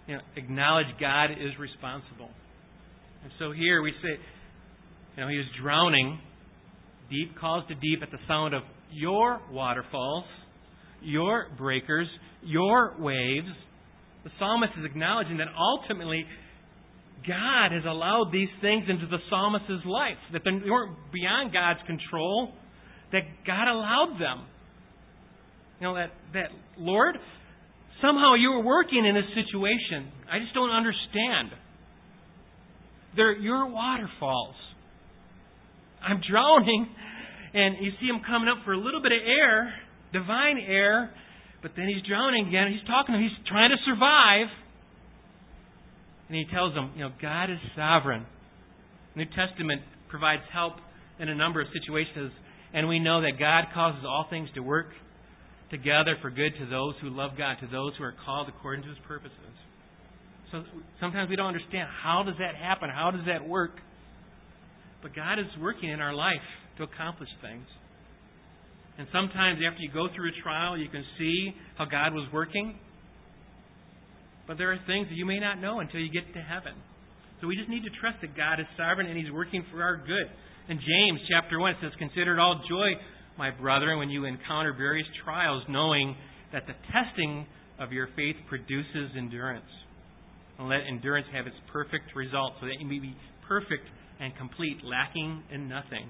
you 0.07 0.15
know, 0.15 0.21
acknowledge 0.37 0.87
God 1.01 1.31
is 1.33 1.59
responsible. 1.59 2.31
And 3.23 3.33
so 3.39 3.53
here 3.53 3.83
we 3.83 3.93
say, 4.03 4.21
you 5.17 5.23
know, 5.23 5.29
he 5.29 5.37
was 5.37 5.47
drowning. 5.61 6.19
Deep 7.11 7.39
calls 7.39 7.65
to 7.69 7.75
deep 7.75 8.03
at 8.03 8.11
the 8.11 8.19
sound 8.27 8.55
of 8.55 8.63
your 8.91 9.41
waterfalls, 9.51 10.25
your 11.03 11.49
breakers, 11.57 12.09
your 12.43 12.95
waves. 12.99 13.49
The 14.25 14.31
psalmist 14.39 14.73
is 14.79 14.85
acknowledging 14.85 15.39
that 15.39 15.49
ultimately 15.59 16.25
God 17.27 17.73
has 17.73 17.85
allowed 17.87 18.31
these 18.33 18.51
things 18.61 18.85
into 18.89 19.07
the 19.07 19.19
psalmist's 19.31 19.87
life, 19.87 20.19
that 20.33 20.43
they 20.45 20.71
weren't 20.71 20.97
beyond 21.13 21.53
God's 21.53 21.81
control, 21.87 22.53
that 23.13 23.23
God 23.47 23.69
allowed 23.69 24.17
them. 24.21 24.47
You 25.81 25.89
know, 25.89 25.95
that, 25.95 26.11
that 26.35 26.51
Lord, 26.79 27.17
Somehow 28.03 28.35
you 28.35 28.51
are 28.51 28.65
working 28.65 29.07
in 29.07 29.15
this 29.15 29.31
situation. 29.31 30.11
I 30.27 30.41
just 30.41 30.53
don't 30.55 30.75
understand. 30.75 31.55
They're 33.15 33.39
your 33.39 33.71
waterfalls. 33.71 34.57
I'm 36.03 36.21
drowning. 36.29 36.89
And 37.55 37.77
you 37.81 37.93
see 38.01 38.07
him 38.07 38.21
coming 38.27 38.49
up 38.49 38.65
for 38.65 38.73
a 38.73 38.81
little 38.81 39.01
bit 39.01 39.13
of 39.13 39.19
air, 39.23 39.73
divine 40.13 40.59
air, 40.59 41.11
but 41.63 41.73
then 41.77 41.89
he's 41.89 42.03
drowning 42.07 42.49
again. 42.49 42.73
He's 42.73 42.87
talking 42.87 43.15
to 43.15 43.19
him. 43.19 43.29
He's 43.29 43.47
trying 43.49 43.71
to 43.71 43.81
survive. 43.85 44.49
And 46.29 46.37
he 46.37 46.47
tells 46.53 46.75
them, 46.75 46.93
you 46.97 47.05
know, 47.05 47.13
God 47.21 47.51
is 47.51 47.59
sovereign. 47.77 48.27
The 49.15 49.25
New 49.25 49.31
Testament 49.37 49.83
provides 50.09 50.43
help 50.53 50.75
in 51.21 51.29
a 51.29 51.35
number 51.35 51.61
of 51.61 51.69
situations, 51.73 52.33
and 52.73 52.89
we 52.89 52.99
know 52.99 53.21
that 53.21 53.39
God 53.39 53.73
causes 53.75 54.03
all 54.05 54.27
things 54.31 54.49
to 54.55 54.61
work 54.61 54.89
together 55.71 56.17
for 56.21 56.31
good 56.31 56.53
to 56.59 56.67
those 56.67 56.95
who 57.01 57.11
love 57.11 57.33
God, 57.37 57.57
to 57.61 57.67
those 57.67 57.93
who 57.97 58.05
are 58.05 58.15
called 58.25 58.49
according 58.49 58.83
to 58.85 58.89
his 58.89 58.99
purposes. 59.07 59.55
So 60.51 60.63
sometimes 61.01 61.31
we 61.31 61.37
don't 61.37 61.49
understand 61.49 61.89
how 62.03 62.23
does 62.25 62.37
that 62.39 62.57
happen? 62.57 62.91
How 62.93 63.11
does 63.11 63.25
that 63.27 63.47
work? 63.49 63.73
But 65.03 65.17
God 65.17 65.39
is 65.39 65.47
working 65.61 65.89
in 65.89 66.01
our 66.01 66.15
life 66.15 66.45
to 66.77 66.85
accomplish 66.85 67.31
things. 67.41 67.65
And 69.03 69.11
sometimes 69.11 69.59
after 69.59 69.83
you 69.83 69.91
go 69.91 70.07
through 70.15 70.31
a 70.31 70.37
trial, 70.47 70.79
you 70.79 70.87
can 70.87 71.03
see 71.19 71.51
how 71.75 71.91
God 71.91 72.15
was 72.15 72.31
working. 72.31 72.79
But 74.47 74.59
there 74.63 74.71
are 74.71 74.79
things 74.87 75.11
that 75.11 75.19
you 75.19 75.27
may 75.27 75.43
not 75.43 75.59
know 75.59 75.81
until 75.83 75.99
you 75.99 76.07
get 76.07 76.23
to 76.39 76.39
heaven. 76.39 76.79
So 77.41 77.51
we 77.51 77.59
just 77.59 77.67
need 77.67 77.83
to 77.83 77.91
trust 77.99 78.23
that 78.23 78.39
God 78.39 78.63
is 78.63 78.67
sovereign 78.79 79.11
and 79.11 79.19
He's 79.19 79.35
working 79.35 79.67
for 79.73 79.83
our 79.83 79.97
good. 79.97 80.31
In 80.71 80.79
James 80.79 81.19
chapter 81.27 81.59
1, 81.59 81.73
it 81.73 81.77
says, 81.83 81.91
Consider 81.99 82.39
it 82.39 82.39
all 82.39 82.63
joy, 82.71 82.95
my 83.37 83.51
brethren, 83.51 83.99
when 83.99 84.07
you 84.09 84.23
encounter 84.25 84.73
various 84.73 85.09
trials, 85.25 85.65
knowing 85.69 86.15
that 86.53 86.71
the 86.71 86.79
testing 86.95 87.45
of 87.83 87.91
your 87.91 88.07
faith 88.15 88.39
produces 88.49 89.11
endurance. 89.19 89.67
And 90.61 90.69
let 90.69 90.87
endurance 90.87 91.27
have 91.35 91.49
its 91.49 91.59
perfect 91.73 92.15
result, 92.15 92.55
so 92.61 92.71
that 92.71 92.79
you 92.79 92.87
may 92.87 93.01
be 93.03 93.17
perfect 93.49 93.83
and 94.21 94.31
complete, 94.39 94.79
lacking 94.87 95.43
in 95.51 95.69
nothing. 95.69 96.07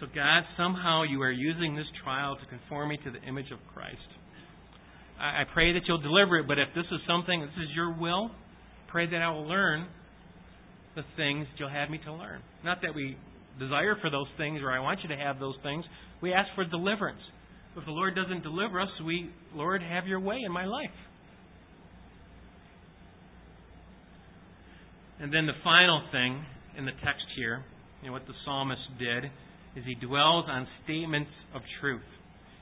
So, 0.00 0.06
God, 0.14 0.42
somehow 0.56 1.04
you 1.04 1.22
are 1.22 1.32
using 1.32 1.74
this 1.74 1.86
trial 2.04 2.36
to 2.36 2.46
conform 2.46 2.90
me 2.90 2.98
to 3.04 3.10
the 3.10 3.22
image 3.26 3.50
of 3.50 3.58
Christ. 3.72 3.96
I 5.18 5.44
pray 5.54 5.72
that 5.72 5.80
you'll 5.88 6.02
deliver 6.02 6.38
it, 6.38 6.46
but 6.46 6.58
if 6.58 6.68
this 6.74 6.84
is 6.92 7.00
something, 7.08 7.40
this 7.40 7.56
is 7.56 7.74
your 7.74 7.96
will, 7.98 8.30
pray 8.88 9.06
that 9.08 9.22
I 9.22 9.30
will 9.30 9.48
learn 9.48 9.86
the 10.94 11.02
things 11.16 11.46
you'll 11.56 11.70
have 11.70 11.88
me 11.88 11.98
to 12.04 12.12
learn. 12.12 12.42
Not 12.62 12.82
that 12.82 12.94
we 12.94 13.16
desire 13.58 13.96
for 14.00 14.10
those 14.10 14.26
things 14.36 14.60
or 14.62 14.70
I 14.70 14.80
want 14.80 15.00
you 15.02 15.08
to 15.08 15.16
have 15.16 15.38
those 15.38 15.54
things. 15.62 15.84
We 16.20 16.32
ask 16.32 16.48
for 16.54 16.64
deliverance. 16.64 17.20
If 17.76 17.84
the 17.84 17.90
Lord 17.90 18.14
doesn't 18.14 18.42
deliver 18.42 18.80
us, 18.80 18.88
we, 19.04 19.30
Lord, 19.54 19.82
have 19.82 20.06
your 20.06 20.20
way 20.20 20.36
in 20.44 20.52
my 20.52 20.64
life. 20.64 20.96
And 25.20 25.32
then 25.32 25.46
the 25.46 25.56
final 25.64 26.02
thing 26.12 26.44
in 26.76 26.84
the 26.84 26.92
text 27.04 27.24
here, 27.36 27.64
you 28.02 28.08
know, 28.08 28.12
what 28.12 28.26
the 28.26 28.34
psalmist 28.44 28.80
did, 28.98 29.30
is 29.76 29.84
he 29.84 29.94
dwells 29.94 30.46
on 30.48 30.66
statements 30.84 31.30
of 31.54 31.60
truth. 31.80 32.08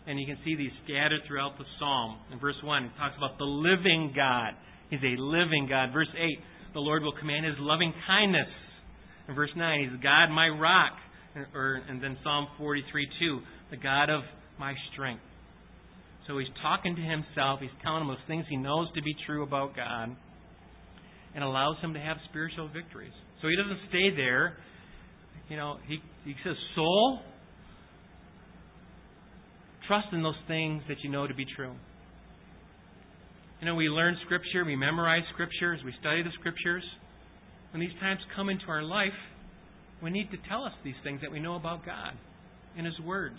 And 0.06 0.20
you 0.20 0.26
can 0.26 0.36
see 0.44 0.56
these 0.56 0.72
scattered 0.84 1.22
throughout 1.26 1.56
the 1.56 1.64
psalm. 1.78 2.18
In 2.32 2.38
verse 2.38 2.58
1, 2.62 2.84
it 2.84 2.90
talks 2.98 3.16
about 3.16 3.38
the 3.38 3.48
living 3.48 4.12
God. 4.14 4.52
He's 4.90 5.00
a 5.00 5.16
living 5.16 5.66
God. 5.70 5.92
Verse 5.92 6.10
8, 6.12 6.74
the 6.74 6.80
Lord 6.80 7.02
will 7.02 7.16
command 7.18 7.46
his 7.46 7.54
loving 7.58 7.94
kindness. 8.06 8.50
In 9.28 9.34
verse 9.34 9.54
9, 9.56 9.88
he's 9.88 10.02
God, 10.02 10.28
my 10.28 10.48
rock. 10.48 10.92
And 11.34 12.02
then 12.02 12.18
Psalm 12.22 12.48
43 12.58 13.08
2, 13.18 13.40
the 13.70 13.76
God 13.78 14.10
of 14.10 14.22
my 14.58 14.74
strength. 14.92 15.22
So 16.26 16.38
he's 16.38 16.48
talking 16.62 16.94
to 16.96 17.02
himself. 17.02 17.60
He's 17.60 17.74
telling 17.82 18.02
him 18.02 18.08
those 18.08 18.26
things 18.28 18.44
he 18.48 18.56
knows 18.56 18.88
to 18.94 19.02
be 19.02 19.14
true 19.26 19.42
about 19.42 19.74
God 19.74 20.14
and 21.34 21.42
allows 21.42 21.76
him 21.82 21.94
to 21.94 22.00
have 22.00 22.16
spiritual 22.30 22.68
victories. 22.68 23.12
So 23.42 23.48
he 23.48 23.56
doesn't 23.56 23.88
stay 23.88 24.14
there. 24.14 24.56
You 25.48 25.56
know, 25.56 25.76
he, 25.86 25.98
he 26.24 26.34
says, 26.44 26.56
Soul, 26.74 27.20
trust 29.86 30.08
in 30.12 30.22
those 30.22 30.34
things 30.48 30.82
that 30.88 30.96
you 31.02 31.10
know 31.10 31.26
to 31.26 31.34
be 31.34 31.44
true. 31.56 31.74
You 33.60 33.66
know, 33.66 33.74
we 33.74 33.88
learn 33.88 34.16
Scripture, 34.24 34.64
we 34.64 34.76
memorize 34.76 35.22
Scriptures, 35.32 35.80
we 35.84 35.92
study 36.00 36.22
the 36.22 36.30
Scriptures. 36.40 36.82
When 37.72 37.80
these 37.80 37.94
times 38.00 38.20
come 38.36 38.48
into 38.48 38.66
our 38.68 38.82
life, 38.82 39.16
we 40.02 40.10
need 40.10 40.30
to 40.30 40.36
tell 40.48 40.64
us 40.64 40.72
these 40.84 40.94
things 41.02 41.20
that 41.22 41.30
we 41.30 41.40
know 41.40 41.56
about 41.56 41.84
God 41.84 42.12
in 42.76 42.84
His 42.84 42.98
words. 43.00 43.38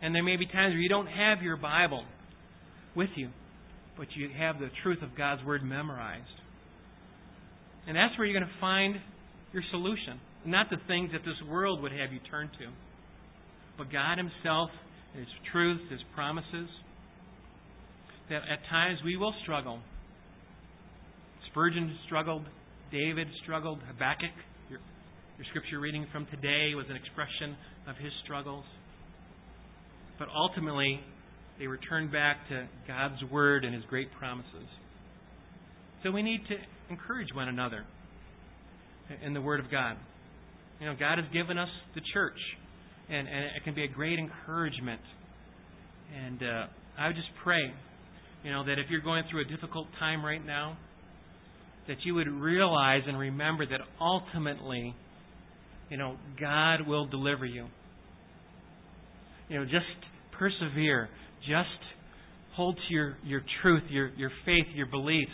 And 0.00 0.14
there 0.14 0.22
may 0.22 0.36
be 0.36 0.46
times 0.46 0.72
where 0.72 0.80
you 0.80 0.88
don't 0.88 1.06
have 1.06 1.42
your 1.42 1.56
Bible 1.56 2.04
with 2.96 3.10
you, 3.16 3.30
but 3.96 4.08
you 4.16 4.28
have 4.36 4.58
the 4.58 4.68
truth 4.82 5.02
of 5.02 5.16
God's 5.16 5.44
Word 5.44 5.62
memorized. 5.62 6.26
And 7.86 7.96
that's 7.96 8.16
where 8.18 8.26
you're 8.26 8.38
going 8.38 8.50
to 8.50 8.60
find 8.60 8.96
your 9.52 9.62
solution. 9.70 10.20
Not 10.44 10.70
the 10.70 10.78
things 10.88 11.10
that 11.12 11.22
this 11.24 11.48
world 11.48 11.82
would 11.82 11.92
have 11.92 12.12
you 12.12 12.18
turn 12.30 12.50
to, 12.58 12.66
but 13.78 13.92
God 13.92 14.18
Himself, 14.18 14.70
His 15.14 15.26
truth, 15.52 15.80
His 15.90 16.00
promises. 16.14 16.68
That 18.28 18.42
at 18.50 18.60
times 18.70 18.98
we 19.04 19.16
will 19.16 19.34
struggle. 19.42 19.80
Spurgeon 21.50 21.96
struggled, 22.06 22.44
David 22.90 23.28
struggled, 23.42 23.80
Habakkuk, 23.86 24.32
your, 24.70 24.80
your 25.38 25.46
scripture 25.50 25.80
reading 25.80 26.06
from 26.12 26.26
today 26.26 26.74
was 26.74 26.86
an 26.88 26.96
expression 26.96 27.56
of 27.86 27.96
his 27.96 28.12
struggles. 28.24 28.64
But 30.18 30.28
ultimately, 30.34 31.00
they 31.58 31.66
returned 31.66 32.12
back 32.12 32.48
to 32.48 32.68
God's 32.86 33.22
Word 33.30 33.64
and 33.64 33.74
His 33.74 33.84
great 33.88 34.08
promises. 34.18 34.68
So 36.02 36.10
we 36.10 36.22
need 36.22 36.40
to 36.48 36.56
encourage 36.90 37.28
one 37.34 37.48
another 37.48 37.84
in 39.24 39.34
the 39.34 39.40
Word 39.40 39.60
of 39.60 39.70
God. 39.70 39.96
You 40.82 40.88
know, 40.88 40.96
God 40.98 41.18
has 41.18 41.26
given 41.32 41.58
us 41.58 41.68
the 41.94 42.00
church, 42.12 42.38
and, 43.08 43.28
and 43.28 43.44
it 43.56 43.62
can 43.62 43.72
be 43.72 43.84
a 43.84 43.88
great 43.88 44.18
encouragement. 44.18 45.00
And 46.12 46.42
uh, 46.42 46.66
I 46.98 47.06
would 47.06 47.14
just 47.14 47.28
pray, 47.44 47.72
you 48.42 48.50
know, 48.50 48.64
that 48.64 48.80
if 48.80 48.86
you're 48.90 49.00
going 49.00 49.22
through 49.30 49.42
a 49.42 49.44
difficult 49.44 49.86
time 50.00 50.24
right 50.24 50.44
now, 50.44 50.76
that 51.86 51.98
you 52.04 52.16
would 52.16 52.26
realize 52.26 53.02
and 53.06 53.16
remember 53.16 53.64
that 53.64 53.78
ultimately, 54.00 54.92
you 55.88 55.98
know, 55.98 56.16
God 56.40 56.88
will 56.88 57.06
deliver 57.06 57.46
you. 57.46 57.68
You 59.48 59.60
know, 59.60 59.64
just 59.64 59.86
persevere. 60.36 61.08
Just 61.42 61.68
hold 62.56 62.76
to 62.76 62.92
your, 62.92 63.16
your 63.24 63.42
truth, 63.62 63.84
your, 63.88 64.08
your 64.16 64.30
faith, 64.44 64.66
your 64.74 64.86
beliefs 64.86 65.30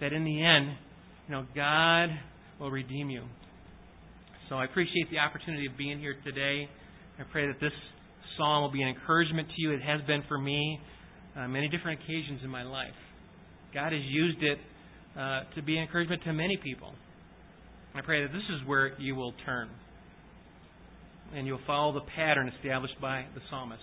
that 0.00 0.12
in 0.12 0.24
the 0.24 0.44
end, 0.44 0.76
you 1.28 1.32
know, 1.32 1.46
God 1.54 2.08
will 2.58 2.72
redeem 2.72 3.08
you. 3.08 3.22
So 4.48 4.54
I 4.54 4.64
appreciate 4.64 5.10
the 5.10 5.18
opportunity 5.18 5.66
of 5.66 5.76
being 5.76 5.98
here 5.98 6.14
today. 6.24 6.68
I 7.18 7.24
pray 7.32 7.48
that 7.48 7.58
this 7.60 7.72
psalm 8.36 8.62
will 8.62 8.70
be 8.70 8.80
an 8.80 8.88
encouragement 8.88 9.48
to 9.48 9.54
you. 9.56 9.72
It 9.72 9.82
has 9.82 10.00
been 10.06 10.22
for 10.28 10.38
me 10.38 10.78
uh, 11.36 11.48
many 11.48 11.68
different 11.68 12.00
occasions 12.00 12.40
in 12.44 12.50
my 12.50 12.62
life. 12.62 12.94
God 13.74 13.92
has 13.92 14.02
used 14.04 14.42
it 14.44 14.58
uh, 15.18 15.40
to 15.56 15.62
be 15.62 15.76
an 15.76 15.82
encouragement 15.82 16.22
to 16.24 16.32
many 16.32 16.56
people. 16.62 16.92
I 17.96 18.02
pray 18.02 18.22
that 18.22 18.32
this 18.32 18.44
is 18.54 18.68
where 18.68 18.96
you 19.00 19.16
will 19.16 19.34
turn 19.44 19.68
and 21.34 21.44
you'll 21.44 21.58
follow 21.66 21.92
the 21.92 22.06
pattern 22.14 22.48
established 22.56 23.00
by 23.00 23.24
the 23.34 23.40
psalmist. 23.50 23.82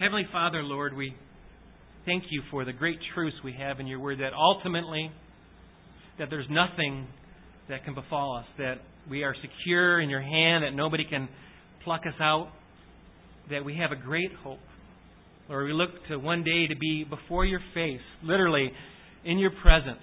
Heavenly 0.00 0.26
Father, 0.32 0.62
Lord, 0.62 0.96
we 0.96 1.14
thank 2.06 2.24
you 2.30 2.40
for 2.50 2.64
the 2.64 2.72
great 2.72 2.98
truths 3.14 3.36
we 3.44 3.52
have 3.52 3.80
in 3.80 3.86
your 3.86 4.00
word 4.00 4.20
that 4.20 4.32
ultimately 4.32 5.10
that 6.18 6.28
there's 6.30 6.46
nothing 6.48 7.06
that 7.68 7.84
can 7.84 7.94
befall 7.94 8.38
us, 8.38 8.46
that 8.56 8.80
we 9.10 9.24
are 9.24 9.34
secure 9.40 10.00
in 10.00 10.08
your 10.08 10.20
hand, 10.20 10.64
that 10.64 10.74
nobody 10.74 11.04
can 11.08 11.28
pluck 11.84 12.02
us 12.06 12.14
out, 12.20 12.50
that 13.50 13.64
we 13.64 13.76
have 13.76 13.92
a 13.92 13.96
great 13.96 14.32
hope. 14.42 14.58
Lord, 15.48 15.66
we 15.66 15.72
look 15.72 15.90
to 16.08 16.18
one 16.18 16.44
day 16.44 16.66
to 16.66 16.76
be 16.76 17.04
before 17.08 17.44
your 17.44 17.60
face, 17.74 18.00
literally 18.22 18.70
in 19.24 19.38
your 19.38 19.52
presence, 19.62 20.02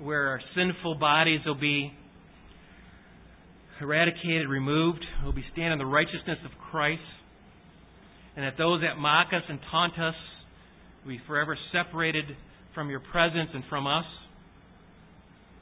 where 0.00 0.28
our 0.28 0.40
sinful 0.54 0.96
bodies 0.96 1.40
will 1.46 1.58
be 1.58 1.92
eradicated, 3.80 4.48
removed. 4.48 5.04
We'll 5.24 5.32
be 5.32 5.44
standing 5.52 5.72
in 5.72 5.78
the 5.78 5.86
righteousness 5.86 6.38
of 6.44 6.50
Christ. 6.70 7.02
And 8.36 8.44
that 8.44 8.54
those 8.56 8.80
that 8.82 8.98
mock 8.98 9.28
us 9.28 9.42
and 9.48 9.58
taunt 9.70 9.98
us 9.98 10.14
we 11.06 11.20
forever 11.26 11.58
separated 11.72 12.24
from 12.74 12.88
your 12.88 13.00
presence 13.00 13.50
and 13.54 13.64
from 13.68 13.86
us. 13.86 14.04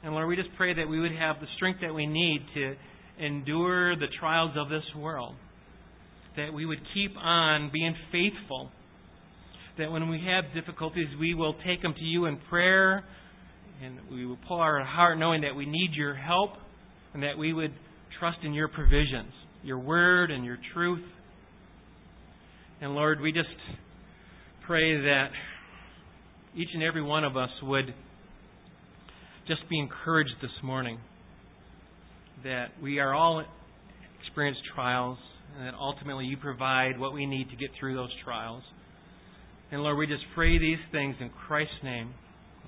And 0.03 0.13
Lord, 0.13 0.27
we 0.27 0.35
just 0.35 0.49
pray 0.57 0.73
that 0.73 0.87
we 0.87 0.99
would 0.99 1.11
have 1.11 1.39
the 1.39 1.47
strength 1.57 1.81
that 1.81 1.93
we 1.93 2.07
need 2.07 2.41
to 2.55 2.75
endure 3.23 3.95
the 3.95 4.07
trials 4.19 4.51
of 4.57 4.69
this 4.69 4.83
world. 4.97 5.35
That 6.37 6.53
we 6.53 6.65
would 6.65 6.79
keep 6.93 7.15
on 7.17 7.69
being 7.71 7.95
faithful. 8.11 8.71
That 9.77 9.91
when 9.91 10.09
we 10.09 10.23
have 10.25 10.45
difficulties, 10.55 11.07
we 11.19 11.35
will 11.35 11.53
take 11.65 11.81
them 11.81 11.93
to 11.93 12.03
you 12.03 12.25
in 12.25 12.39
prayer. 12.49 13.03
And 13.83 13.99
we 14.11 14.25
will 14.25 14.39
pull 14.47 14.59
our 14.59 14.83
heart 14.83 15.19
knowing 15.19 15.41
that 15.41 15.55
we 15.55 15.65
need 15.65 15.91
your 15.93 16.15
help. 16.15 16.51
And 17.13 17.21
that 17.23 17.37
we 17.37 17.53
would 17.53 17.73
trust 18.19 18.39
in 18.43 18.53
your 18.53 18.69
provisions, 18.69 19.33
your 19.63 19.79
word 19.79 20.31
and 20.31 20.45
your 20.45 20.57
truth. 20.73 21.03
And 22.81 22.95
Lord, 22.95 23.21
we 23.21 23.31
just 23.31 23.49
pray 24.65 24.95
that 24.97 25.27
each 26.55 26.69
and 26.73 26.81
every 26.81 27.03
one 27.03 27.23
of 27.23 27.37
us 27.37 27.49
would 27.63 27.93
just 29.47 29.61
be 29.69 29.79
encouraged 29.79 30.35
this 30.41 30.51
morning 30.63 30.99
that 32.43 32.67
we 32.81 32.99
are 32.99 33.13
all 33.13 33.43
experience 34.23 34.57
trials, 34.73 35.17
and 35.57 35.67
that 35.67 35.73
ultimately 35.79 36.25
you 36.25 36.37
provide 36.37 36.99
what 36.99 37.13
we 37.13 37.25
need 37.25 37.49
to 37.49 37.55
get 37.55 37.69
through 37.79 37.95
those 37.95 38.11
trials. 38.23 38.63
And 39.71 39.81
Lord, 39.83 39.97
we 39.97 40.07
just 40.07 40.23
pray 40.35 40.57
these 40.57 40.79
things 40.91 41.15
in 41.19 41.29
Christ's 41.47 41.73
name. 41.83 42.13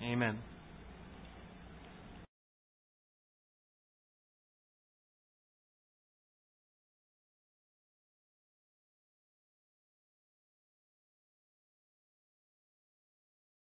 Amen. 0.03 0.38